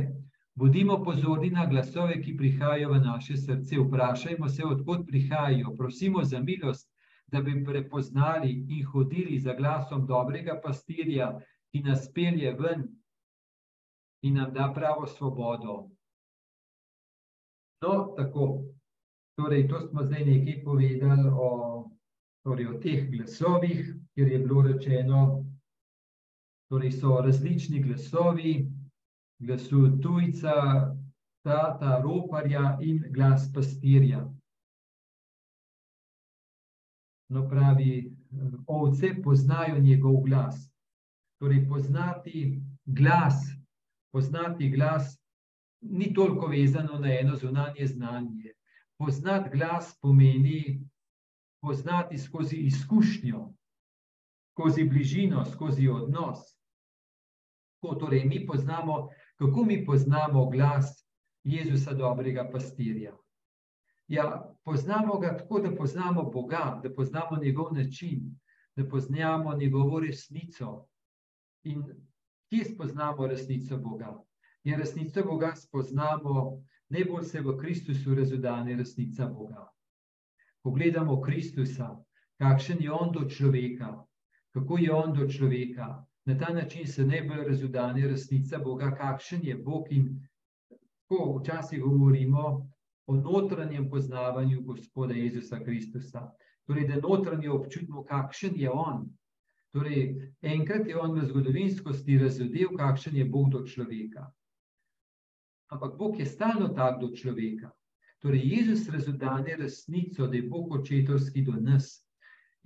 Bodimo 0.55 0.99
pozorni 1.05 1.51
na 1.51 1.67
glasove, 1.67 2.19
ki 2.23 2.37
prihajajo 2.37 2.93
v 2.93 2.99
naše 3.01 3.37
srce. 3.37 3.79
Vprašajmo 3.81 4.49
se, 4.49 4.65
odkot 4.65 5.07
prihajajo. 5.07 5.77
Prosimo 5.77 6.25
za 6.25 6.41
milost, 6.41 6.91
da 7.27 7.41
bi 7.41 7.65
prepoznali 7.65 8.51
in 8.69 8.85
hodili 8.85 9.39
za 9.39 9.55
glasom 9.55 10.07
dobrega 10.07 10.61
pastirja, 10.65 11.39
ki 11.73 11.81
nas 11.81 12.11
pelje 12.13 12.53
ven 12.53 12.85
in 14.23 14.35
nam 14.35 14.53
da 14.53 14.73
pravo 14.75 15.07
svobodo. 15.07 15.89
No, 17.83 18.15
tako. 18.17 18.63
Torej, 19.37 19.69
to 19.69 19.81
smo 19.81 20.05
zdaj 20.05 20.25
nekaj 20.25 20.65
povedali 20.65 21.29
o, 21.33 21.49
torej 22.45 22.67
o 22.69 22.79
teh 22.79 23.09
glasovih, 23.11 23.81
ker 24.15 24.29
je 24.29 24.39
bilo 24.39 24.63
rečeno, 24.63 25.45
torej 26.69 26.93
so 26.93 27.17
različni 27.25 27.81
glasovi, 27.83 28.69
glasu 29.43 29.99
tujca, 30.03 30.55
tata, 31.45 32.01
roparja 32.03 32.79
in 32.81 33.03
glas 33.11 33.49
pastirja. 33.55 34.23
No, 37.33 37.49
pravi, 37.49 38.13
ovce 38.67 39.15
poznajo 39.25 39.79
njegov 39.79 40.23
glas. 40.27 40.69
Torej, 41.41 41.67
poznati 41.69 42.63
glas 42.85 43.63
poznati 44.13 44.69
glas 44.69 45.19
ni 45.81 46.15
toliko 46.15 46.47
vezano 46.47 46.99
na 46.99 47.19
eno 47.21 47.37
zunanje 47.37 47.87
znanje. 47.87 48.53
Poznati 48.99 49.51
glas 49.59 49.99
pomeni 50.01 50.89
poznati 51.63 52.19
skozi 52.19 52.57
izkušnjo, 52.57 53.53
skozi 54.53 54.85
bližino, 54.85 55.45
skozi 55.45 55.89
odnos. 55.89 56.39
Ko 57.83 57.95
torej 57.95 58.25
mi 58.25 58.47
poznamo, 58.47 59.09
kako 59.43 59.65
mi 59.65 59.87
poznamo 59.87 60.51
glas 60.51 61.09
Jezusa, 61.45 61.93
dobrega 61.93 62.49
pastirja. 62.53 63.17
Ja, 64.09 64.55
poznamo 64.65 65.19
ga 65.19 65.37
tako, 65.37 65.59
da 65.59 65.77
poznamo 65.77 66.23
Boga, 66.23 66.81
da 66.83 66.95
poznamo 66.95 67.43
njegov 67.43 67.75
način, 67.75 68.39
da 68.77 68.89
poznamo 68.89 69.57
njegovo 69.57 70.01
resnico. 70.01 70.87
In 71.63 71.83
kje 72.51 72.65
spoznamo 72.65 73.27
resnico 73.27 73.79
Boga. 73.79 74.15
In 74.65 74.79
resnico 74.79 75.25
Boga 75.25 75.55
spoznamo, 75.57 76.63
najbolj 76.89 77.25
se 77.25 77.41
v 77.41 77.57
Kristusu 77.59 78.15
razudane 78.15 78.77
resnica 78.77 79.27
Boga. 79.27 79.67
Pogledamo 80.63 81.21
Kristusa, 81.21 81.97
kakšen 82.39 82.79
je 82.81 82.93
on 82.93 83.13
do 83.13 83.29
človeka, 83.29 84.05
kako 84.55 84.79
je 84.79 84.93
on 84.93 85.13
do 85.19 85.29
človeka. 85.29 86.05
Na 86.25 86.39
ta 86.39 86.53
način 86.55 86.87
se 86.87 87.07
najbolj 87.07 87.45
razudane 87.49 88.09
resnica 88.09 88.59
Boga, 88.59 88.95
kakšen 88.95 89.41
je 89.43 89.57
Bog. 89.57 89.87
In 89.91 90.29
tako 91.09 91.39
včasih 91.39 91.81
govorimo 91.83 92.71
o 93.07 93.17
notranjem 93.17 93.91
poznavanju 93.91 94.63
Gospoda 94.63 95.15
Jezusa 95.15 95.65
Kristusa. 95.65 96.31
Torej, 96.67 96.89
da 96.89 97.01
notranje 97.01 97.51
občutimo, 97.51 98.05
kakšen 98.05 98.53
je 98.57 98.71
on, 98.71 99.11
Torej, 99.73 100.33
enkrat 100.43 100.87
je 100.87 100.97
on 101.01 101.15
v 101.17 101.25
zgodovinskosti 101.25 102.19
razumel, 102.21 102.75
kakšen 102.77 103.17
je 103.17 103.25
Bog 103.25 103.49
do 103.51 103.63
človeka. 103.65 104.27
Ampak 105.73 105.97
Bog 105.97 106.19
je 106.21 106.27
stalno 106.29 106.69
tak 106.77 107.01
do 107.01 107.09
človeka. 107.17 107.71
Torej, 108.21 108.45
Jezus 108.45 108.85
razumije 108.93 109.57
resnico, 109.57 110.27
da 110.27 110.37
je 110.37 110.43
Bog 110.43 110.75
očetovski 110.77 111.43
do 111.43 111.57
nas. 111.57 112.05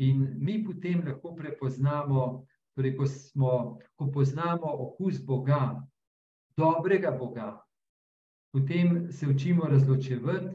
In 0.03 0.35
mi 0.42 0.59
potem 0.64 1.07
lahko 1.07 1.35
prepoznamo, 1.38 2.45
torej, 2.76 2.96
ko, 2.96 3.06
smo, 3.06 3.52
ko 3.96 4.10
poznamo 4.12 4.68
okus 4.86 5.22
Boga, 5.24 5.80
dobrega 6.56 7.10
Boga, 7.10 7.54
potem 8.52 9.08
se 9.12 9.26
učimo 9.28 9.64
razločevati 9.64 10.54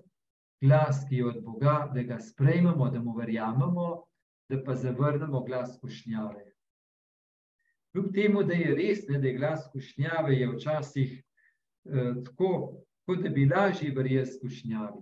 glas, 0.62 1.06
ki 1.10 1.16
je 1.16 1.26
od 1.26 1.44
Boga, 1.44 1.90
da 1.94 2.04
ga 2.04 2.20
sprejmemo, 2.20 2.90
da 2.90 3.02
mu 3.02 3.18
verjamemo 3.18 3.90
da 4.52 4.64
pa 4.64 4.76
zavrnemo 4.76 5.44
glas 5.44 5.80
kušnjave. 5.82 6.46
Kljub 7.92 8.14
temu, 8.14 8.44
da 8.44 8.54
je 8.54 8.76
res, 8.76 9.08
ne, 9.08 9.20
da 9.20 9.28
je 9.28 9.38
glas 9.38 9.70
kušnjave, 9.72 10.36
je 10.36 10.50
včasih 10.52 11.14
eh, 11.86 12.14
tako, 12.26 12.84
kot 13.06 13.24
da 13.24 13.30
bi 13.30 13.48
lažje 13.48 13.94
verjeli 13.96 14.40
kušnjavi. 14.42 15.02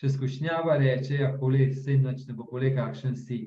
Če 0.00 0.08
skušnjava 0.10 0.76
reče, 0.78 1.14
ja, 1.14 1.32
kole, 1.38 1.66
vse 1.70 1.98
noč 2.02 2.26
ne 2.28 2.34
bo 2.34 2.46
kole, 2.46 2.70
kakšen 2.74 3.16
si. 3.16 3.40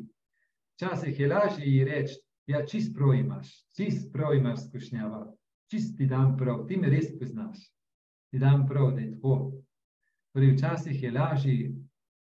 Včasih 0.75 1.19
je 1.19 1.27
lažje 1.27 1.67
ji 1.67 1.83
reči, 1.87 2.19
ja, 2.47 2.65
čist 2.65 2.95
prav 2.95 3.13
imaš, 3.13 3.49
čist 3.75 4.11
prav 4.13 4.35
imaš 4.35 4.67
skušnjava, 4.67 5.25
čist 5.71 5.97
ti 5.97 6.05
dam 6.05 6.37
prav, 6.37 6.65
ti 6.67 6.77
me 6.77 6.89
res 6.89 7.11
poznaš. 7.19 7.59
Ti 8.31 8.39
dam 8.39 8.65
prav, 8.67 8.91
da 8.95 9.01
je 9.01 9.11
tako. 9.11 9.51
Torej, 10.33 10.53
včasih 10.53 11.03
je 11.03 11.11
lažje, 11.11 11.71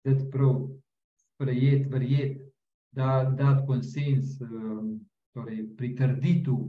da 0.04 0.18
ti 0.18 0.26
prav 0.32 0.68
sprejeti, 1.16 1.90
verjeti, 1.90 2.42
da 2.92 3.34
da 3.38 3.64
konsens, 3.68 4.42
ehm, 4.42 4.98
torej 5.34 5.64
pritrditev, 5.78 6.60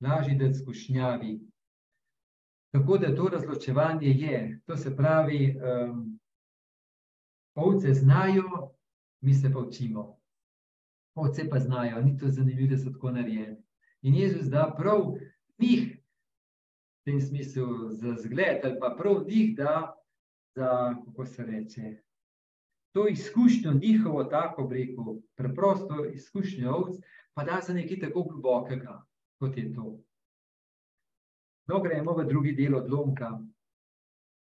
lažje 0.00 0.34
da 0.34 0.54
skušnjavi. 0.54 1.40
Tako 2.72 2.98
da 2.98 3.14
to 3.14 3.28
razločevanje 3.28 4.08
je, 4.08 4.60
to 4.66 4.76
se 4.76 4.96
pravi, 4.96 5.56
um, 5.56 6.18
ovce 7.54 7.94
znajo, 7.94 8.72
mi 9.20 9.34
se 9.34 9.52
pa 9.52 9.58
učimo. 9.58 10.19
Ovce 11.14 11.48
pa 11.48 11.58
znajo, 11.58 12.02
ni 12.02 12.18
to 12.18 12.28
zanimivo, 12.28 12.70
da 12.70 12.78
so 12.78 12.90
tako 12.90 13.10
narejeni. 13.10 13.56
In 14.02 14.14
Jezus 14.14 14.46
da 14.46 14.74
prav 14.76 15.14
njih, 15.58 15.96
v 17.00 17.04
tem 17.04 17.20
smislu, 17.20 17.90
za 17.90 18.14
zgled, 18.22 18.64
ali 18.64 18.76
pa 18.80 18.94
prav 18.98 19.24
njih, 19.28 19.56
da, 19.56 19.96
za, 20.56 20.94
kako 21.04 21.26
se 21.26 21.44
reče, 21.44 21.96
to 22.92 23.08
izkušnjo, 23.08 23.72
njihovo, 23.72 24.24
tako 24.24 24.68
rekel, 24.72 25.04
preprosto 25.34 26.04
izkušnjo 26.04 26.70
ovc, 26.70 26.96
pa 27.34 27.44
da 27.44 27.60
za 27.66 27.74
nekaj 27.74 28.00
tako 28.00 28.22
globokega, 28.22 29.04
kot 29.38 29.56
je 29.56 29.74
to. 29.74 30.00
No, 31.66 31.80
gremo 31.80 32.16
v 32.16 32.24
drugi 32.26 32.52
del 32.52 32.74
odlomka. 32.74 33.38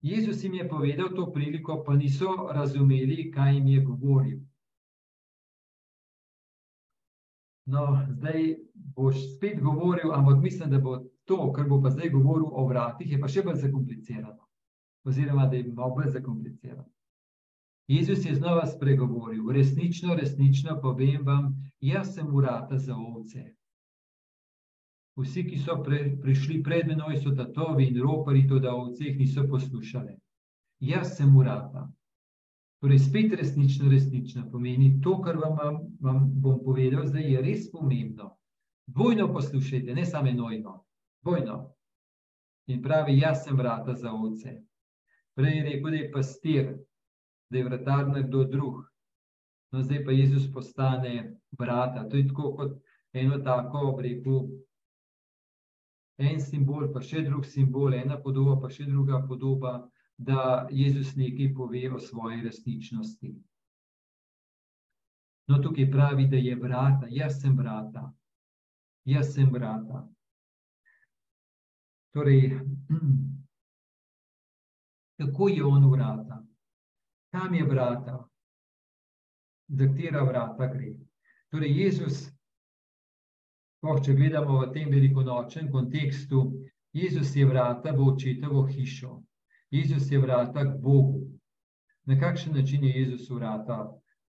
Jezus 0.02 0.44
jim 0.44 0.54
je 0.54 0.68
povedal 0.68 1.14
to 1.16 1.32
priliko, 1.32 1.84
pa 1.86 1.94
niso 1.94 2.48
razumeli, 2.52 3.30
kaj 3.30 3.54
jim 3.54 3.68
je 3.68 3.80
govoril. 3.80 4.40
No, 7.66 8.06
zdaj 8.10 8.56
boš 8.74 9.16
spet 9.36 9.60
govoril, 9.62 10.12
ampak 10.12 10.42
mislim, 10.42 10.70
da 10.70 10.78
bo 10.78 10.98
to, 11.24 11.52
kar 11.52 11.68
bo 11.68 11.80
pa 11.82 11.90
zdaj 11.90 12.10
govoril 12.10 12.50
o 12.52 12.66
vratih, 12.68 13.12
je 13.12 13.20
pa 13.20 13.28
še 13.28 13.42
bolj 13.42 13.62
zakomplicirano. 13.62 14.42
Oziroma, 15.04 15.46
da 15.46 15.56
je 15.56 15.72
malo 15.72 15.94
bolj 15.96 16.10
zakomplicirano. 16.18 16.84
Jezus 17.88 18.24
je 18.24 18.34
znova 18.34 18.66
spregovoril: 18.66 19.50
Resnično, 19.52 20.14
resnično 20.14 20.80
povem 20.80 21.24
vam, 21.24 21.50
jaz 21.80 22.14
sem 22.14 22.34
urata 22.34 22.78
za 22.78 22.96
ovce. 22.96 23.44
Vsi, 25.16 25.44
ki 25.46 25.58
so 25.58 25.76
pre, 25.82 26.16
prišli 26.22 26.62
pred 26.62 26.88
menoj, 26.88 27.16
so 27.22 27.34
tatovi 27.36 27.86
in 27.88 28.00
ropari, 28.02 28.48
to 28.48 28.58
da 28.58 28.72
ovce 28.74 29.04
jih 29.04 29.18
niso 29.18 29.44
poslušali. 29.48 30.16
Jaz 30.80 31.16
sem 31.16 31.36
urata. 31.36 31.84
Torej, 32.84 32.98
spet 32.98 33.32
resnično, 33.32 33.88
resnično 33.88 34.42
pomeni 34.52 35.00
to, 35.02 35.14
kar 35.24 35.38
vam, 35.40 35.78
vam 36.00 36.18
bom 36.44 36.58
povedal, 36.64 37.06
zdaj 37.08 37.30
je 37.32 37.40
res 37.40 37.70
pomembno. 37.72 38.26
Dvojno 38.86 39.30
poslušajte, 39.32 39.94
ne 39.94 40.04
samo 40.04 40.28
enojno, 40.28 40.74
dvojno. 41.24 41.54
In 42.68 42.82
pravi, 42.82 43.14
jaz 43.18 43.46
sem 43.46 43.56
vrata 43.56 43.94
za 43.94 44.12
ovce. 44.12 44.52
Prej 45.32 45.56
je 45.56 45.62
rekel, 45.64 45.90
da 45.90 45.96
je 45.96 46.10
pastir, 46.12 46.68
da 47.48 47.58
je 47.58 47.64
vratar 47.64 48.04
nekdo 48.08 48.44
drug. 48.44 48.84
No, 49.72 49.82
zdaj 49.82 50.04
pa 50.04 50.12
Jezus 50.12 50.52
postane 50.52 51.38
vrata. 51.58 52.04
To 52.08 52.20
je 52.20 52.28
tako 52.28 52.52
kot 52.56 52.76
eno 53.12 53.38
tako 53.38 53.86
obreku. 53.94 54.42
En 56.18 56.36
simbol, 56.36 56.92
pa 56.92 57.00
še 57.00 57.24
drug 57.24 57.48
simbol, 57.48 57.96
ena 57.96 58.20
podoba, 58.20 58.60
pa 58.60 58.68
še 58.68 58.84
druga 58.92 59.24
podoba, 59.24 59.78
da 60.16 60.68
Jezus 60.70 61.16
nekaj 61.16 61.54
pove 61.54 61.90
o 61.94 61.98
svoji 61.98 62.42
resničnosti. 62.42 63.34
No, 65.46 65.58
tukaj 65.58 65.90
pravi, 65.90 66.26
da 66.26 66.36
je 66.36 66.56
vrata, 66.56 67.06
jaz 67.10 67.40
sem 67.40 67.56
vrata, 67.58 68.12
jaz 69.04 69.34
sem 69.34 69.50
vrata. 69.52 70.08
Torej, 72.14 72.60
kako 75.18 75.48
je 75.48 75.64
on 75.64 75.90
vrata, 75.90 76.44
kam 77.30 77.54
je 77.54 77.64
vrata, 77.64 78.28
za 79.68 79.86
katera 79.86 80.24
vrata 80.24 80.66
gre. 80.66 80.94
Torej, 81.50 81.76
Jezus, 81.82 82.30
oh, 83.82 84.00
če 84.04 84.14
gledamo 84.14 84.60
v 84.60 84.72
tem 84.72 84.90
velikonočnem 84.90 85.70
kontekstu, 85.72 86.44
Jezus 86.92 87.36
je 87.36 87.46
vrata 87.46 87.92
v 87.92 88.08
očetovo 88.08 88.64
hišo, 88.66 89.18
Jezus 89.74 90.10
je 90.10 90.18
vrata 90.18 90.64
k 90.64 90.76
Bogu. 90.80 91.20
Na 92.06 92.18
kakšen 92.20 92.54
način 92.54 92.84
je 92.84 92.92
Jezus 93.00 93.30
vrata 93.30 93.78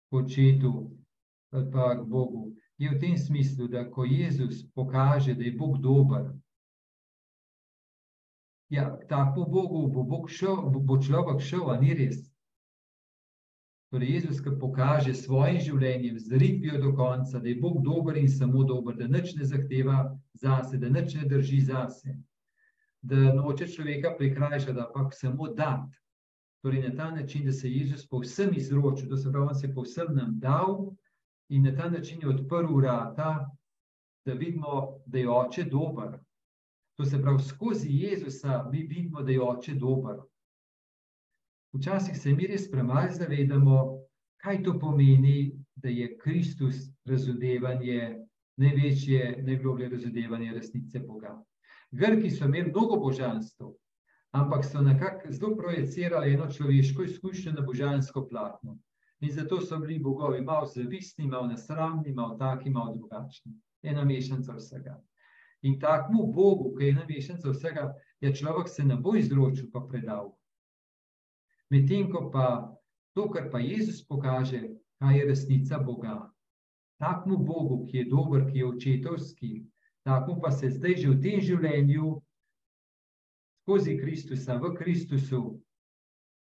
k 0.10 0.16
očetu, 0.22 0.74
pa 1.52 1.96
k 1.96 2.06
Bogu? 2.08 2.52
Je 2.78 2.90
v 2.90 3.00
tem 3.00 3.18
smislu, 3.18 3.68
da 3.68 3.86
ko 3.92 4.04
Jezus 4.04 4.66
pokaže, 4.76 5.36
da 5.36 5.44
je 5.44 5.56
Bog 5.56 5.78
dober, 5.84 6.32
Ja, 8.70 8.98
tako 9.10 9.46
Bogu 9.46 9.88
bo, 9.88 10.04
Bog 10.04 10.30
šel, 10.30 10.56
bo, 10.70 10.80
bo 10.80 11.02
človek 11.02 11.42
šel, 11.42 11.72
a 11.72 11.78
ni 11.82 11.94
res. 11.98 12.22
Torej, 13.90 14.12
Jezus, 14.14 14.42
ki 14.46 14.54
pokaže 14.62 15.16
svojim 15.18 15.58
življenjem, 15.66 16.20
z 16.22 16.38
ritvijo 16.38 16.78
do 16.84 16.92
konca, 16.94 17.40
da 17.42 17.50
je 17.50 17.58
Bog 17.58 17.80
dober 17.82 18.20
in 18.22 18.30
samo 18.30 18.62
dober, 18.64 18.94
da 19.00 19.08
nič 19.10 19.34
ne 19.40 19.48
zahteva 19.50 20.04
zase, 20.38 20.78
da 20.78 20.92
nič 20.94 21.16
ne 21.18 21.26
drži 21.32 21.64
zase, 21.72 22.14
da 23.02 23.34
noče 23.34 23.68
človeka 23.68 24.16
prikrajšati, 24.18 24.74
da 24.74 24.90
pa 24.94 25.10
samo 25.12 25.48
dat. 25.48 25.90
Torej, 26.62 26.82
na 26.90 26.96
ta 26.96 27.12
način, 27.12 27.46
da 27.46 27.52
se 27.52 27.70
je 27.70 27.78
Jezus 27.78 28.08
povsem 28.08 28.50
izročil, 28.56 29.10
da 29.10 29.18
se 29.18 29.32
pravi, 29.32 29.56
se 29.56 29.74
povsem 29.74 30.16
nam 30.16 30.40
dal 30.40 30.92
in 31.50 31.64
na 31.64 31.76
ta 31.76 31.90
način 31.90 32.20
je 32.22 32.30
odprl 32.30 32.76
vrata, 32.76 33.50
da 34.26 34.34
vidimo, 34.34 35.00
da 35.06 35.20
je 35.20 35.30
oče 35.30 35.64
dober. 35.64 36.20
To 36.98 37.06
se 37.06 37.22
pravi, 37.22 37.40
skozi 37.44 37.88
Jezusa 37.92 38.70
mi 38.72 38.84
vidimo, 38.84 39.22
da 39.22 39.32
je 39.32 39.42
oče 39.42 39.76
dober. 39.76 40.20
Včasih 41.74 42.18
se 42.18 42.34
mi 42.34 42.48
res 42.48 42.72
premalo 42.72 43.12
zavedamo, 43.12 43.78
kaj 44.42 44.64
to 44.64 44.80
pomeni, 44.80 45.52
da 45.76 45.90
je 45.90 46.18
Kristus 46.18 46.76
razumevanje, 47.06 48.18
največje, 48.58 49.44
najgloblje 49.48 49.90
razumevanje 49.90 50.54
resnice 50.54 51.00
Boga. 51.00 51.38
Grki 51.92 52.30
so 52.30 52.46
imeli 52.46 52.70
mnogo 52.70 52.98
božanstv, 53.02 53.72
ampak 54.32 54.66
so 54.66 54.82
nekako 54.82 55.32
zelo 55.32 55.56
projicirali 55.58 56.34
eno 56.34 56.52
človeško 56.52 57.04
izkušnjo 57.04 57.52
na 57.52 57.62
božansko 57.62 58.28
platno. 58.28 58.78
In 59.20 59.32
zato 59.32 59.62
so 59.62 59.80
bili 59.80 60.00
bogovi 60.00 60.42
malo 60.42 60.66
zavistni, 60.66 61.28
malo 61.28 61.48
nasramni, 61.48 62.14
malo 62.14 62.38
taki, 62.38 62.70
malo 62.70 62.96
drugačni. 62.96 63.54
Ena 63.82 64.06
mešanica 64.06 64.54
vsega. 64.56 65.00
In 65.62 65.80
takmu 65.80 66.28
Bogu, 66.34 66.76
ki 66.78 66.86
je 66.86 66.94
nameščen 66.96 67.40
vsega, 67.44 67.90
je 68.22 68.32
človek 68.36 68.70
se 68.70 68.84
ne 68.84 68.96
bo 68.96 69.16
izročil, 69.20 69.68
pa 69.74 69.82
predal. 69.82 70.32
Medtem 71.70 72.08
ko 72.12 72.30
pa 72.32 72.46
to, 73.14 73.28
kar 73.30 73.50
pa 73.52 73.60
Jezus 73.60 74.06
pokaže, 74.08 74.62
kaj 75.00 75.18
je 75.18 75.26
resnica 75.26 75.80
Boga. 75.80 76.32
Takmu 77.00 77.38
Bogu, 77.38 77.86
ki 77.88 77.98
je 77.98 78.06
dober, 78.14 78.46
ki 78.52 78.58
je 78.60 78.68
očetovski, 78.68 79.52
takmu 80.06 80.40
pa 80.42 80.52
se 80.52 80.70
zdaj 80.70 80.96
že 80.96 81.10
v 81.10 81.22
tem 81.22 81.42
življenju, 81.42 82.22
skozi 83.64 83.98
Kristusa, 83.98 84.58
v 84.58 84.74
Kristusu, 84.78 85.60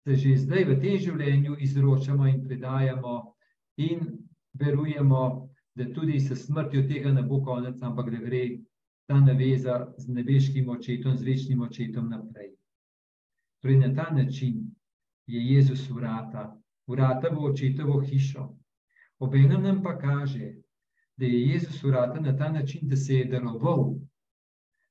se 0.06 0.16
že 0.16 0.36
zdaj 0.36 0.64
v 0.64 0.80
tem 0.80 0.96
življenju 0.98 1.56
izročamo 1.60 2.26
in 2.26 2.40
predajamo 2.46 3.34
in 3.76 4.18
verujemo, 4.54 5.48
da 5.74 5.84
tudi 5.94 6.20
s 6.20 6.34
smrtjo 6.46 6.82
tega 6.88 7.12
ne 7.12 7.22
bo 7.22 7.42
konec, 7.44 7.82
ampak 7.82 8.10
da 8.10 8.18
gre 8.18 8.60
ta 9.08 9.20
naveza 9.20 9.92
z 9.98 10.08
nebeškim 10.08 10.68
očetom, 10.68 11.16
z 11.16 11.24
večnim 11.24 11.62
očetom 11.62 12.10
naprej. 12.10 12.52
Torej, 13.62 13.78
na 13.78 13.94
ta 13.94 14.10
način 14.14 14.70
je 15.26 15.40
Jezus 15.54 15.90
vrata, 15.90 16.56
vrata 16.86 17.28
v 17.28 17.44
očetovo 17.44 18.00
hišo. 18.00 18.48
Obenem 19.18 19.62
nam 19.62 19.82
pa 19.82 19.98
kaže, 19.98 20.54
da 21.20 21.26
je 21.26 21.40
Jezus 21.48 21.82
vrata 21.82 22.20
na 22.20 22.36
ta 22.36 22.52
način, 22.52 22.88
da 22.88 22.96
se 22.96 23.14
je 23.14 23.24
daroval, 23.24 23.94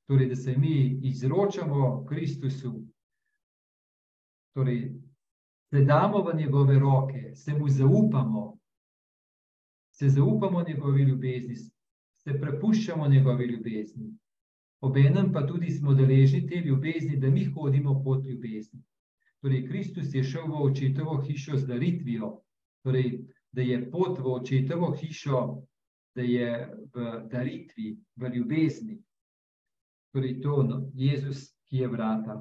torej, 0.06 0.28
da 0.28 0.36
se 0.36 0.56
mi 0.56 1.00
izročamo 1.02 2.04
Kristusu, 2.06 2.84
torej, 4.54 4.92
da 5.72 5.80
damo 5.80 6.22
v 6.22 6.36
njegove 6.36 6.78
roke, 6.78 7.32
se 7.34 7.54
mu 7.54 7.68
zaupamo, 7.68 8.58
se 9.92 10.08
zaupamo 10.08 10.62
njegovi 10.68 11.02
ljubezni, 11.02 11.56
se 12.16 12.38
prepuščamo 12.40 13.08
njegovi 13.08 13.46
ljubezni. 13.46 14.14
Obenem 14.80 15.32
pa 15.32 15.46
tudi 15.46 15.70
smo 15.70 15.94
deležni 15.94 16.46
te 16.46 16.56
ljubezni, 16.56 17.16
da 17.16 17.30
mi 17.30 17.44
hodimo 17.44 18.02
pot 18.04 18.24
ljubezni. 18.24 18.82
Torej, 19.40 19.66
Kristus 19.68 20.14
je 20.14 20.22
šel 20.22 20.46
v 20.46 20.62
očetovo 20.62 21.20
hišo 21.22 21.56
z 21.56 21.66
daritvijo, 21.66 22.30
torej, 22.82 23.18
da 23.52 23.62
je 23.62 23.90
pot 23.90 24.18
v 24.18 24.32
očetovo 24.32 24.94
hišo, 24.94 25.66
da 26.14 26.22
je 26.22 26.50
v 26.94 27.10
daritvi, 27.30 27.96
v 28.16 28.30
ljubezni. 28.34 28.98
Torej, 30.12 30.40
to 30.42 30.60
je 30.60 30.68
no, 30.68 30.78
Jezus, 30.94 31.50
ki 31.70 31.84
je 31.84 31.88
vrata. 31.88 32.40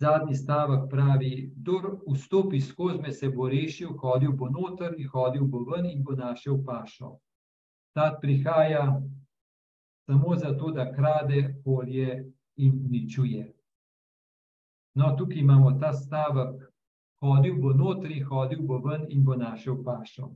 Zadnji 0.00 0.34
stavek 0.34 0.88
pravi: 0.90 1.52
Kdor 1.56 1.98
vstopi 2.08 2.60
skozi 2.60 3.02
me, 3.02 3.12
se 3.12 3.28
bo 3.28 3.48
rešil, 3.48 3.96
hodil 4.00 4.32
bo 4.32 4.48
noter 4.48 4.94
in 4.98 5.08
hodil 5.12 5.44
bo 5.44 5.64
ven 5.68 5.90
in 5.90 6.04
bo 6.04 6.16
našel 6.16 6.64
pašo 6.64 7.18
ta 7.92 8.18
prihaja 8.20 9.02
samo 10.06 10.36
zato, 10.36 10.70
da 10.70 10.92
krade 10.92 11.54
polje 11.64 12.32
in 12.56 12.82
uničuje. 12.86 13.54
No, 14.94 15.16
tukaj 15.18 15.38
imamo 15.38 15.72
ta 15.80 15.92
stavek, 15.92 16.62
hodil 17.20 17.60
bo 17.60 17.72
notri, 17.72 18.20
hodil 18.20 18.62
bo 18.62 18.78
ven 18.78 19.06
in 19.08 19.24
bo 19.24 19.34
našel 19.34 19.84
pašo. 19.84 20.30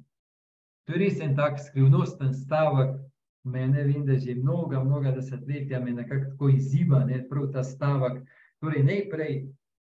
To 0.84 0.92
je 0.92 1.00
res 1.00 1.20
en 1.20 1.36
tak 1.36 1.60
skrivnosten 1.60 2.34
stavek, 2.34 2.96
mene 3.44 3.84
vem, 3.84 4.04
da 4.06 4.18
že 4.18 4.34
mnoga, 4.34 4.82
mnoga 4.84 5.12
desetletja 5.16 5.80
me 5.80 5.92
nekako 5.92 6.30
tako 6.30 6.48
izziva, 6.48 7.04
ne, 7.04 7.22
prav 7.28 7.50
ta 7.52 7.64
stavek. 7.64 8.20
Torej, 8.60 8.84
najprej 8.84 9.38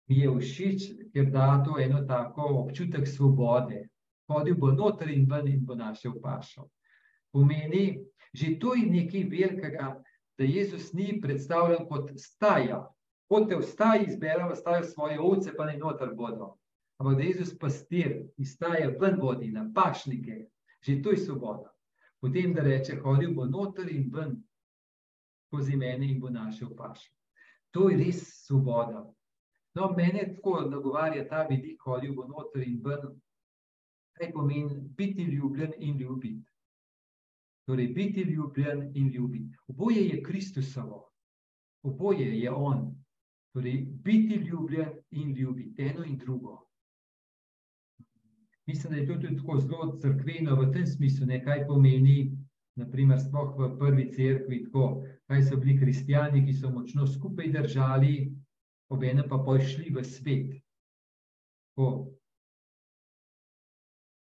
mi 0.08 0.18
je 0.22 0.32
všeč, 0.40 0.88
ker 1.12 1.30
da 1.30 1.62
to 1.66 1.78
eno 1.78 2.02
tako 2.06 2.48
občutek 2.64 3.06
svobode. 3.08 3.87
Hodil 4.28 4.58
bo 4.58 4.72
notri 4.72 5.14
in 5.14 5.28
ven 5.30 5.48
in 5.48 5.64
bo 5.64 5.74
našel 5.74 6.18
pašo 6.22 6.68
pomeni, 7.32 8.02
že 8.32 8.58
to 8.58 8.74
je 8.74 8.87
nekaj 8.87 9.24
velikega, 9.24 10.02
da 10.38 10.44
Jezus 10.44 10.92
ni 10.92 11.20
predstavljen 11.20 11.88
kot 11.88 12.12
staja. 12.16 12.87
Pote 13.28 13.56
vstaj, 13.56 14.04
izberemo 14.08 14.54
stajo 14.54 14.84
svoje 14.84 15.20
ovce, 15.20 15.52
pa 15.56 15.66
ne 15.66 15.76
noter 15.76 16.14
bodo. 16.14 16.56
Ampak 16.98 17.16
da 17.16 17.22
Jezus 17.22 17.58
pastir 17.58 18.24
izstaje 18.37 18.96
ven 19.00 19.18
vodi 19.20 19.50
na 19.52 19.68
pašnike, 19.74 20.46
že 20.80 21.02
to 21.02 21.10
je 21.10 21.18
svoboda. 21.18 21.72
Potem, 22.20 22.54
da 22.54 22.62
reče, 22.62 22.98
hodil 23.02 23.34
bo 23.34 23.44
noter 23.46 23.88
in 23.92 24.10
ven 24.10 24.42
skozi 25.46 25.76
mene 25.76 26.06
in 26.06 26.20
bo 26.20 26.30
našel 26.30 26.74
pašo. 26.76 27.10
To 27.70 27.88
je 27.88 27.96
res 27.96 28.44
svoboda. 28.46 29.06
No, 29.74 29.92
mene 29.96 30.34
tako 30.34 30.60
nagovarja 30.60 31.28
ta 31.28 31.46
vidik, 31.50 31.80
hodil 31.84 32.14
bo 32.14 32.26
noter 32.26 32.62
in 32.66 32.80
ven, 32.84 33.20
kaj 34.18 34.32
pomeni 34.32 34.80
biti 34.96 35.24
ljubljen 35.24 35.72
in 35.78 35.98
ljubiti. 35.98 36.44
Torej, 37.68 37.88
biti 37.88 38.22
ljubljen 38.22 38.92
in 38.94 39.08
ljubiti. 39.08 39.56
Oboje 39.68 40.06
je 40.08 40.22
Kristusovo, 40.22 41.10
oboje 41.82 42.40
je 42.40 42.50
On. 42.50 42.94
Torej, 43.52 43.86
biti 44.04 44.34
ljubljen 44.34 44.88
in 45.10 45.32
ljubiti, 45.32 45.82
eno 45.82 46.04
in 46.04 46.18
drugo. 46.18 46.67
Mislim, 48.68 48.92
da 48.92 48.98
je 48.98 49.07
to 49.07 49.14
tudi 49.14 49.37
tako 49.37 49.61
zelo 49.61 49.87
crkveno 50.02 50.57
v 50.61 50.68
tem 50.72 50.87
smislu, 50.87 51.27
ne, 51.27 51.40
kaj 51.44 51.64
pomeni, 51.66 52.19
naprimer, 52.77 53.21
spoh 53.21 53.54
v 53.56 53.71
prvi 53.79 54.10
cerkvi, 54.12 54.60
tako, 54.66 55.06
kaj 55.27 55.42
so 55.48 55.56
bili 55.56 55.79
kristijani, 55.81 56.44
ki 56.46 56.52
so 56.52 56.71
močno 56.71 57.06
skupaj 57.06 57.48
držali, 57.54 58.12
obene 58.92 59.25
pa 59.29 59.40
pošli 59.46 59.88
v 59.94 60.04
svet. 60.04 60.52
Tako, 61.73 61.88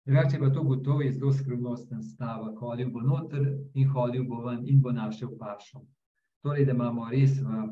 Drugače 0.05 0.39
pa 0.39 0.49
to 0.49 0.63
gotovo 0.63 1.01
je 1.01 1.11
zelo 1.11 1.33
skrivnosten 1.33 2.03
stavek, 2.03 2.59
hodil 2.59 2.89
bo 2.91 3.01
noter 3.01 3.47
in 3.73 3.87
hodil 3.89 4.27
bo 4.29 4.43
ven 4.45 4.67
in 4.67 4.81
bo 4.81 4.91
našel 4.91 5.31
pašo. 5.39 5.81
Torej, 6.43 6.65
da 6.65 6.71
imamo 6.71 7.09
res 7.09 7.39
v 7.41 7.63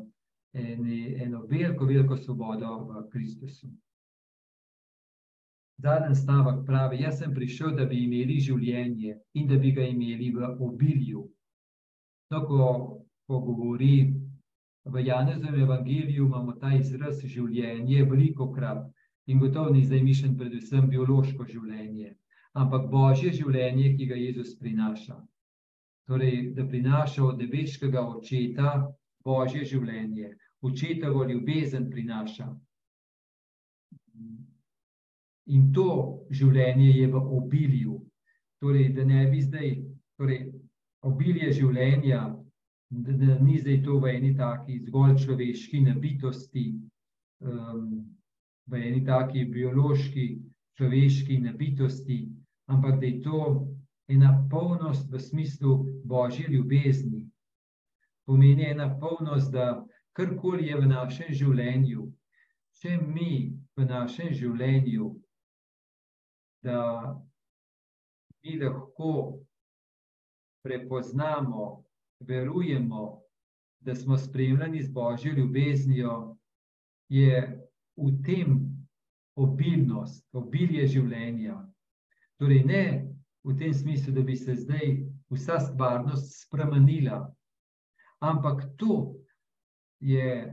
eni, 0.52 1.14
eno 1.22 1.44
veliko, 1.46 1.86
veliko 1.86 2.16
svobodo 2.16 2.72
v 2.88 3.04
Kristusu. 3.12 3.70
Zadnji 5.82 6.14
stavek 6.14 6.64
pravi, 6.66 7.00
jaz 7.02 7.18
sem 7.18 7.34
prišel, 7.34 7.74
da 7.76 7.84
bi 7.84 8.04
imeli 8.04 8.38
življenje 8.40 9.16
in 9.34 9.48
da 9.48 9.58
bi 9.58 9.72
ga 9.72 9.82
imeli 9.82 10.30
v 10.34 10.50
obilju. 10.68 11.24
To, 12.30 12.40
ko, 12.46 12.68
ko 13.26 13.40
govori 13.40 13.96
v 14.84 15.06
Janezovem 15.06 15.62
evangeliju, 15.66 16.26
imamo 16.26 16.54
ta 16.60 16.74
izraz 16.76 17.20
življenje 17.24 18.04
veliko 18.10 18.52
krat 18.52 18.86
in 19.26 19.40
gotovo 19.40 19.72
ni 19.74 19.82
zdaj 19.84 20.02
mišljen 20.02 20.36
predvsem 20.38 20.88
biološko 20.88 21.48
življenje 21.48 22.14
ampak 22.54 22.88
božje 22.90 23.32
življenje, 23.34 23.94
ki 23.98 24.06
ga 24.10 24.18
Jezus 24.18 24.54
prinaša. 24.60 25.16
Torej, 26.08 26.52
da 26.56 26.66
prinaša 26.68 27.24
od 27.24 27.40
nebeškega 27.42 28.02
očeta 28.16 28.74
božje 29.24 29.64
življenje. 29.72 30.34
očetovo 30.64 31.24
ljubezen 31.28 31.90
prinaša. 31.90 32.46
In 35.46 35.72
to 35.76 36.24
življenje 36.32 36.90
je 36.96 37.06
v 37.12 37.20
obilju. 37.38 37.98
Torej, 38.64 38.92
da 38.96 39.04
ne 39.04 39.26
bi 39.28 39.42
zdaj, 39.44 39.74
torej, 40.16 40.46
obilje 41.04 41.50
življenja, 41.52 42.22
da, 42.90 43.12
da 43.12 43.38
ni 43.40 43.58
zdaj 43.60 43.82
to 43.84 43.98
v 44.00 44.14
eni 44.14 44.32
taki 44.38 44.78
zgolj 44.86 45.18
človeški 45.24 45.82
nabitosti, 45.84 46.64
um, 47.44 47.90
v 48.70 48.80
eni 48.80 49.04
taki 49.04 49.44
biološki, 49.52 50.28
človeški 50.78 51.38
nabitosti, 51.44 52.22
ampak 52.72 53.00
da 53.00 53.06
je 53.06 53.20
to 53.22 53.40
ena 54.08 54.32
polnost 54.50 55.10
v 55.12 55.20
smislu 55.20 55.76
božje 56.04 56.48
ljubezni. 56.48 57.26
Pomeni 58.24 58.70
ena 58.70 58.88
polnost, 59.00 59.52
da 59.52 59.84
karkoli 60.16 60.70
je 60.70 60.80
v 60.80 60.88
našem 60.88 61.34
življenju, 61.36 62.08
če 62.80 62.96
mi 62.96 63.52
v 63.76 63.84
našem 63.84 64.32
življenju 64.32 65.12
da 66.64 66.80
mi 68.42 68.58
lahko 68.58 69.38
prepoznamo, 70.64 71.84
verujemo, 72.20 73.20
da 73.80 73.94
smo 73.94 74.16
spremljeni 74.18 74.82
z 74.82 74.92
božjo 74.92 75.32
ljubeznijo, 75.32 76.36
je 77.08 77.68
v 77.96 78.12
tem 78.24 78.60
obilnost, 79.36 80.24
obilje 80.32 80.86
življenja. 80.86 81.58
Torej, 82.40 82.64
ne 82.64 82.84
v 83.44 83.56
tem 83.58 83.74
smislu, 83.74 84.14
da 84.16 84.22
bi 84.22 84.36
se 84.36 84.54
zdaj 84.56 84.96
vsa 85.34 85.58
stvarnost 85.60 86.32
spremenila, 86.46 87.26
ampak 88.24 88.64
to 88.80 89.14
je, 90.00 90.48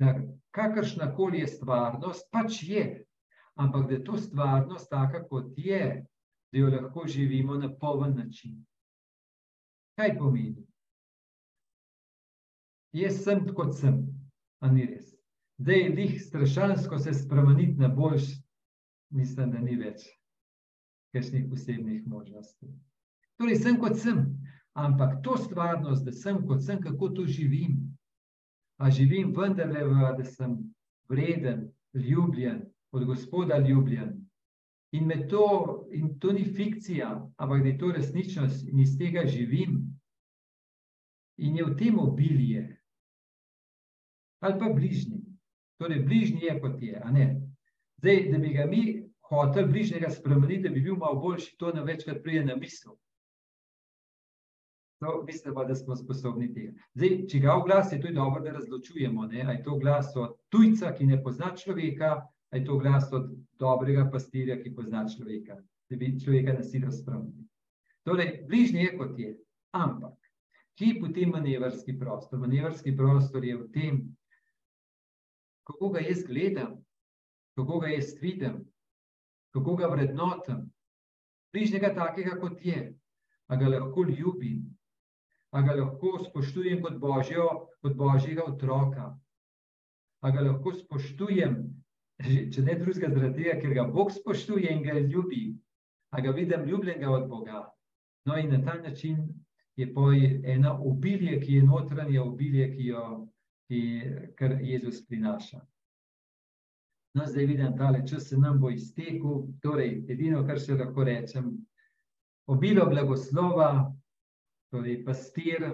da 0.00 0.16
kakršna 0.56 1.12
koli 1.14 1.44
je 1.44 1.52
stvarnost, 1.58 2.30
pač 2.32 2.62
je 2.62 3.05
ampak 3.56 3.88
da 3.88 3.94
je 3.94 4.04
to 4.04 4.18
stvarnost 4.18 4.90
taka, 4.90 5.24
kot 5.28 5.52
je, 5.56 6.06
da 6.52 6.58
jo 6.58 6.68
lahko 6.70 7.06
živimo 7.06 7.54
na 7.54 7.70
poln 7.80 8.16
način. 8.16 8.64
Kaj 9.96 10.18
pomeni? 10.18 10.66
Jaz 12.92 13.22
sem 13.24 13.44
kot 13.54 13.74
sem, 13.76 14.02
a 14.60 14.70
ni 14.72 14.86
res. 14.86 15.14
Da 15.58 15.72
je 15.72 15.88
lih 15.88 16.20
strašansko 16.22 16.98
se 16.98 17.14
spremeniti 17.14 17.80
na 17.80 17.88
boljš, 17.88 18.28
mislim, 19.10 19.50
da 19.50 19.58
ni 19.58 19.76
več 19.76 20.04
kakšnih 21.16 21.46
posebnih 21.50 22.06
možnosti. 22.06 22.68
Torej, 23.40 23.56
sem 23.60 23.78
kot 23.80 23.96
sem, 24.00 24.20
ampak 24.76 25.22
to 25.24 25.36
stvarnost, 25.40 26.04
da 26.04 26.12
sem 26.12 26.42
kot 26.46 26.64
sem, 26.64 26.80
kako 26.80 27.08
to 27.08 27.26
živim. 27.26 27.78
A 28.76 28.90
živim 28.90 29.32
vendarle, 29.36 29.84
da 30.18 30.24
sem 30.24 30.58
vreden, 31.08 31.70
ljubljen, 31.94 32.66
od 32.96 33.04
Gospoda 33.04 33.58
ljubljen. 33.58 34.26
In 34.92 35.10
to, 35.28 35.86
in 35.92 36.18
to 36.18 36.32
ni 36.32 36.44
fikcija, 36.44 37.10
ampak 37.36 37.62
da 37.62 37.68
je 37.68 37.78
to 37.78 37.92
resničnost 37.92 38.68
in 38.68 38.80
iz 38.80 38.98
tega 38.98 39.26
živim. 39.26 39.80
In 41.36 41.56
je 41.56 41.64
v 41.64 41.76
tem 41.76 41.98
obilje, 41.98 42.62
ali 44.40 44.58
pa 44.58 44.68
bližnji. 44.72 45.20
Torej, 45.76 46.04
bližnji 46.04 46.46
je 46.46 46.60
kot 46.60 46.82
je. 46.82 47.02
Zdaj, 47.98 48.22
da 48.32 48.38
bi 48.38 48.52
ga 48.54 48.64
mi 48.66 48.82
hoteli 49.28 49.68
bližnjega 49.68 50.10
spremeniti, 50.10 50.62
da 50.62 50.68
bi 50.68 50.80
bil 50.80 50.96
malo 50.96 51.20
boljši, 51.20 51.56
to 51.58 51.72
nam 51.72 51.84
večkrat 51.84 52.22
pride 52.22 52.44
na 52.44 52.56
misel. 52.56 52.96
To 55.00 55.22
mislim, 55.26 55.54
pa, 55.54 55.64
da 55.64 55.74
smo 55.74 55.96
sposobni 55.96 56.48
tega. 56.54 56.72
Zdaj, 56.94 57.16
če 57.28 57.40
ga 57.44 57.56
v 57.58 57.66
glas 57.66 57.92
je, 57.92 58.00
to 58.00 58.08
je 58.08 58.14
dobro, 58.16 58.40
da 58.42 58.52
razločujemo. 58.52 59.26
Ne? 59.26 59.44
Je 59.44 59.62
to 59.62 59.76
glas 59.78 60.14
od 60.16 60.38
tujca, 60.48 60.94
ki 60.96 61.06
ne 61.06 61.18
pozna 61.22 61.52
človeka, 61.56 62.14
je 62.56 62.64
to 62.64 62.78
glas 62.78 63.10
od 63.12 63.30
dobrega 63.60 64.08
pastirja, 64.12 64.58
ki 64.62 64.74
pozna 64.74 65.04
človeka, 65.08 65.56
da 65.90 65.96
bi 65.96 66.14
človeka 66.20 66.56
nasilno 66.58 66.92
spremenil. 66.92 67.46
Torej, 68.06 68.44
bližnji 68.48 68.84
je 68.84 68.92
kot 68.98 69.18
je, 69.18 69.32
ampak 69.74 70.14
kje 70.76 70.92
je 70.92 71.00
potem 71.00 71.32
manevrski 71.32 71.98
prostor? 71.98 72.38
Manevrski 72.38 72.96
prostor 72.96 73.44
je 73.44 73.56
v 73.56 73.68
tem, 73.72 74.00
kako 75.66 75.88
ga 75.96 76.04
jaz 76.04 76.22
gledam, 76.26 76.76
kako 77.56 77.80
ga 77.80 77.88
jaz 77.88 78.12
vidim, 78.20 78.60
kako 79.56 79.76
ga 79.76 79.88
vrednotam. 79.88 80.66
Bližnjega 81.52 81.94
takega, 81.94 82.36
kot 82.40 82.60
je, 82.64 82.92
a 83.48 83.56
ga 83.56 83.68
lahko 83.68 84.04
ljubim, 84.04 84.66
a 85.50 85.62
ga 85.62 85.74
lahko 85.78 86.18
spoštujem 86.24 86.82
kot, 86.82 86.98
božjo, 87.00 87.48
kot 87.80 87.96
božjega 87.96 88.44
otroka, 88.44 89.14
a 90.20 90.30
ga 90.30 90.44
lahko 90.44 90.74
spoštujem 90.76 91.56
če 92.24 92.62
ne 92.64 92.74
drugega, 92.80 93.10
zaradi 93.12 93.42
tega, 93.42 93.60
ker 93.60 93.74
ga 93.76 93.86
Bog 93.92 94.12
spoštuje 94.12 94.72
in 94.72 94.82
ga 94.82 94.98
ljubi, 95.00 95.56
a 96.10 96.20
ga 96.24 96.30
vidim 96.30 96.64
ljubljenega 96.64 97.10
od 97.10 97.28
Boga. 97.28 97.66
No, 98.26 98.38
in 98.38 98.50
na 98.50 98.62
ta 98.64 98.74
način 98.80 99.26
je 99.76 99.92
poj 99.94 100.40
ena 100.44 100.72
obilje, 100.80 101.40
ki 101.40 101.58
je 101.60 101.62
notranje 101.62 102.20
obilje, 102.20 102.70
ki 102.76 102.86
jo 102.86 103.02
ki, 103.68 103.80
kar 104.38 104.58
Jezus 104.62 105.06
prinaša. 105.06 105.60
No, 107.14 107.26
zdaj 107.26 107.46
vidim, 107.46 107.76
da 107.76 108.06
čas 108.06 108.28
se 108.28 108.38
nam 108.38 108.60
bo 108.60 108.70
iztekel. 108.70 109.46
Torej, 109.62 110.04
edino, 110.08 110.44
kar 110.46 110.60
še 110.60 110.76
lahko 110.76 111.04
rečem, 111.04 111.52
obilo 112.46 112.84
blagoslova, 112.90 113.70
torej 114.70 115.00
pastir, 115.04 115.64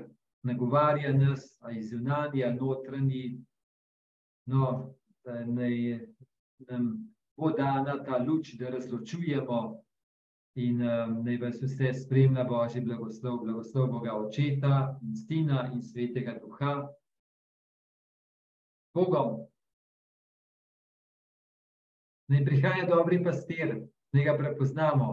nagovarja 0.47 1.12
nas, 1.12 1.57
a 1.61 1.72
iz 1.72 1.90
zunanja, 1.90 2.53
notranji, 2.55 3.40
no, 4.47 4.95
naj 5.26 5.74
nam 6.70 7.14
bo 7.36 7.50
dana 7.56 7.98
ta 8.04 8.18
luč, 8.18 8.54
da 8.58 8.70
razločujemo 8.70 9.60
in 10.54 10.82
um, 10.82 11.14
naj 11.24 11.38
vas 11.40 11.62
vse 11.62 11.94
spremlja 11.94 12.44
Božji 12.44 12.82
blagoslov, 12.84 13.40
blagoslov 13.44 13.88
Boga 13.88 14.12
Očeta 14.18 14.98
in 15.02 15.16
Stina 15.16 15.70
in 15.72 15.82
Svetega 15.82 16.36
Duha. 16.40 16.74
Bogom. 18.94 19.46
Naj 22.28 22.44
prihaja 22.44 22.84
dobri 22.88 23.22
pastir, 23.24 23.72
naj 24.12 24.24
ga 24.24 24.36
prepoznamo. 24.36 25.08